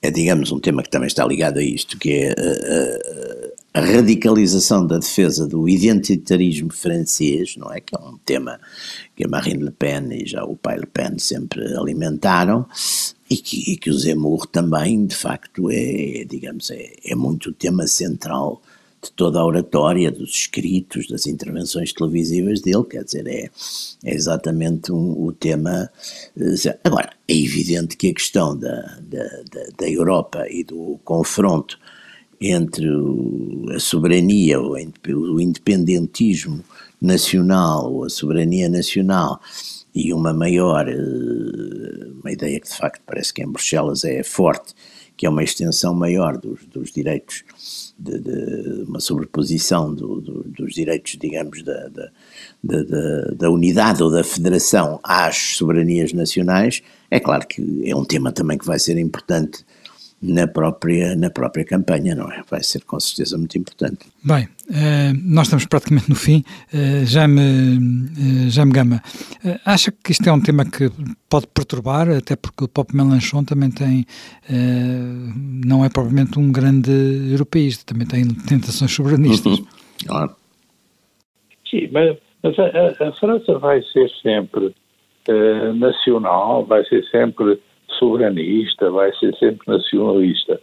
é 0.04 0.12
digamos 0.12 0.52
um 0.52 0.60
tema 0.60 0.84
que 0.84 0.90
também 0.90 1.08
está 1.08 1.26
ligado 1.26 1.60
a 1.60 1.64
isto, 1.64 1.98
que 1.98 2.12
é 2.12 2.30
a, 2.30 2.34
eh, 2.38 3.50
a, 3.74 3.80
a 3.80 3.82
radicalização 3.82 4.86
da 4.86 4.98
defesa 4.98 5.48
do 5.48 5.68
identitarismo 5.70 6.74
francês, 6.74 7.56
não 7.56 7.72
é? 7.72 7.80
Que 7.80 7.96
é 7.96 8.00
um 8.00 8.18
tema 8.18 8.60
que 9.16 9.24
a 9.24 9.30
Marine 9.30 9.64
Le 9.64 9.72
Pen 9.72 10.10
e 10.12 10.26
já 10.28 10.44
o 10.44 10.58
pai 10.58 10.78
Le 10.78 10.86
Pen 10.86 11.18
sempre 11.18 11.74
alimentaram, 11.74 12.68
e 13.30 13.38
que, 13.38 13.72
e 13.72 13.78
que 13.78 13.90
o 13.90 13.98
Zemmour 13.98 14.46
também, 14.46 15.06
de 15.06 15.16
facto, 15.16 15.72
é, 15.72 16.26
digamos, 16.30 16.70
é, 16.70 16.96
é 17.06 17.16
muito 17.16 17.54
tema 17.54 17.88
central 17.88 18.62
de 19.04 19.12
toda 19.12 19.40
a 19.40 19.46
oratória, 19.46 20.12
dos 20.12 20.30
escritos, 20.32 21.08
das 21.08 21.28
intervenções 21.28 21.92
televisivas 21.92 22.62
dele, 22.62 22.84
quer 22.84 23.04
dizer, 23.04 23.28
é, 23.28 23.50
é 24.04 24.14
exatamente 24.14 24.92
um, 24.92 25.26
o 25.26 25.32
tema. 25.32 25.90
Eh, 26.38 26.80
agora, 26.84 27.12
é 27.28 27.34
evidente 27.34 27.98
que 27.98 28.10
a 28.10 28.14
questão 28.14 28.58
da, 28.58 28.98
da, 29.02 29.30
da, 29.78 29.90
Europa 29.90 30.46
e 30.50 30.64
do 30.64 31.00
confronto 31.04 31.78
entre 32.40 32.88
a 33.76 33.80
soberania, 33.80 34.62
o 34.62 35.40
independentismo 35.40 36.64
nacional, 37.02 37.92
ou 37.92 38.06
a 38.06 38.10
soberania 38.10 38.70
nacional 38.70 39.40
e 39.94 40.14
uma 40.14 40.34
maior, 40.34 40.88
eh, 40.88 42.08
uma 42.22 42.32
ideia 42.32 42.60
que 42.60 42.70
de 42.70 42.78
facto 42.78 43.02
parece 43.06 43.34
que 43.34 43.44
em 43.44 43.52
Bruxelas 43.52 44.04
é 44.04 44.24
forte, 44.24 44.74
que 45.16 45.26
é 45.26 45.30
uma 45.30 45.44
extensão 45.44 45.94
maior 45.94 46.38
dos, 46.38 46.66
dos 46.66 46.92
direitos, 46.92 47.44
de, 47.98 48.20
de, 48.20 48.84
uma 48.88 49.00
sobreposição 49.00 49.94
do, 49.94 50.20
do, 50.20 50.44
dos 50.44 50.74
direitos, 50.74 51.18
digamos, 51.20 51.64
da, 51.64 51.88
da, 51.88 52.10
da, 52.64 53.22
da, 53.36 53.50
unidade 53.50 54.02
ou 54.02 54.10
da 54.10 54.24
federação 54.24 55.00
às 55.04 55.56
soberanias 55.56 56.14
nacionais, 56.14 56.82
é 57.12 57.20
claro 57.20 57.48
que 57.48 57.84
é 57.86 57.96
um 57.96 58.06
tema 58.06 58.32
também 58.32 58.58
que 58.58 58.66
vai 58.66 58.80
ser 58.80 58.98
importante 58.98 59.64
na 60.24 60.48
própria, 60.48 61.16
na 61.16 61.30
própria 61.30 61.66
campanha, 61.66 62.16
não 62.16 62.32
é? 62.32 62.42
Vai 62.50 62.64
ser 62.64 62.82
com 62.86 62.98
certeza 62.98 63.38
muito 63.38 63.58
importante. 63.58 64.08
Bem, 64.24 64.48
eh, 64.74 65.12
nós 65.22 65.48
estamos 65.48 65.66
praticamente 65.66 66.10
no 66.10 66.16
fim. 66.16 66.46
Uh, 66.74 67.06
Jaime, 67.06 67.42
uh, 67.42 68.50
Jaime 68.50 68.72
Gama, 68.72 69.02
uh, 69.44 69.60
acha 69.66 69.92
que 69.92 70.14
isto 70.14 70.26
é 70.28 70.32
um 70.32 70.42
tema 70.42 70.64
que 70.64 70.90
pode 71.30 71.48
perturbar, 71.48 72.10
até 72.10 72.38
porque 72.38 72.64
o 72.64 72.68
Pop 72.70 72.96
Melanchon 72.96 73.44
também 73.44 73.70
tem, 73.70 74.06
não 75.66 75.84
é 75.84 75.90
propriamente 75.90 76.40
um 76.40 76.52
grande 76.52 76.92
europeísta, 77.32 77.84
também 77.86 78.08
tem 78.08 78.26
tentações 78.48 78.94
soberanistas. 78.94 79.60
Uhum. 79.60 79.68
Claro. 80.06 80.36
Sim, 81.70 81.90
mas, 81.92 82.18
mas 82.44 82.58
a, 82.60 83.08
a, 83.08 83.12
França 83.14 83.58
vai 83.58 83.82
ser 83.82 84.10
sempre 84.22 84.76
nacional, 85.76 86.66
vai 86.66 86.86
ser 86.86 87.04
sempre 87.06 87.60
soberanista, 88.04 88.92
vai 88.92 89.14
ser 89.14 89.34
sempre 89.38 89.66
nacionalista, 89.68 90.60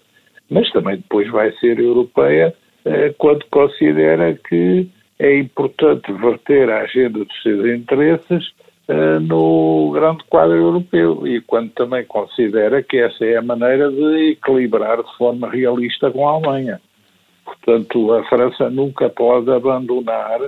mas 0.50 0.70
também 0.72 0.96
depois 0.96 1.28
vai 1.30 1.52
ser 1.52 1.78
europeia 1.78 2.54
eh, 2.84 3.14
quando 3.16 3.44
considera 3.50 4.34
que 4.48 4.88
é 5.18 5.38
importante 5.38 6.12
verter 6.12 6.70
a 6.70 6.82
agenda 6.82 7.24
dos 7.24 7.42
seus 7.42 7.66
interesses 7.66 8.52
eh, 8.88 9.18
no 9.20 9.90
grande 9.92 10.22
quadro 10.28 10.56
europeu 10.56 11.26
e 11.26 11.40
quando 11.40 11.70
também 11.70 12.04
considera 12.04 12.82
que 12.82 12.98
essa 12.98 13.24
é 13.24 13.36
a 13.36 13.42
maneira 13.42 13.90
de 13.90 14.32
equilibrar 14.32 15.02
de 15.02 15.16
forma 15.16 15.48
realista 15.48 16.10
com 16.10 16.28
a 16.28 16.32
Alemanha. 16.32 16.80
Portanto, 17.44 18.12
a 18.12 18.24
França 18.24 18.70
nunca 18.70 19.08
pode 19.08 19.50
abandonar 19.50 20.40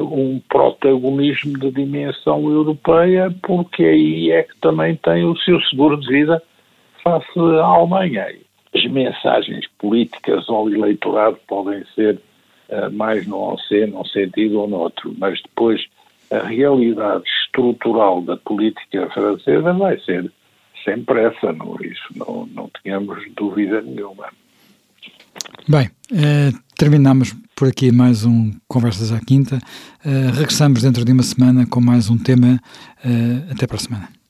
um 0.00 0.40
protagonismo 0.48 1.58
de 1.58 1.70
dimensão 1.70 2.50
europeia, 2.50 3.34
porque 3.42 3.82
aí 3.82 4.30
é 4.30 4.42
que 4.42 4.56
também 4.60 4.96
tem 4.96 5.24
o 5.24 5.36
seu 5.38 5.60
seguro 5.62 5.98
de 5.98 6.06
vida 6.06 6.42
face 7.02 7.38
à 7.38 7.64
Alemanha. 7.64 8.26
As 8.74 8.84
mensagens 8.90 9.66
políticas 9.78 10.48
ao 10.48 10.68
eleitorado 10.68 11.38
podem 11.46 11.84
ser 11.94 12.20
uh, 12.68 12.92
mais 12.92 13.26
num, 13.26 13.56
num 13.88 14.04
sentido 14.06 14.60
ou 14.60 14.68
noutro, 14.68 15.14
mas 15.16 15.40
depois 15.42 15.80
a 16.30 16.46
realidade 16.46 17.24
estrutural 17.44 18.22
da 18.22 18.36
política 18.36 19.08
francesa 19.10 19.72
vai 19.72 19.98
ser 20.00 20.30
sempre 20.84 21.22
essa, 21.22 21.52
não, 21.52 21.76
isso 21.80 22.08
não, 22.16 22.46
não 22.46 22.70
tínhamos 22.82 23.18
dúvida 23.34 23.80
nenhuma. 23.80 24.28
Bem, 25.68 25.88
eh, 26.12 26.50
terminamos 26.76 27.34
por 27.54 27.68
aqui 27.68 27.92
mais 27.92 28.24
um 28.24 28.52
Conversas 28.66 29.12
à 29.12 29.20
Quinta. 29.20 29.58
Eh, 30.04 30.30
regressamos 30.32 30.82
dentro 30.82 31.04
de 31.04 31.12
uma 31.12 31.22
semana 31.22 31.66
com 31.66 31.80
mais 31.80 32.10
um 32.10 32.18
tema. 32.18 32.60
Eh, 33.04 33.52
até 33.52 33.66
para 33.66 33.76
a 33.76 33.80
semana. 33.80 34.23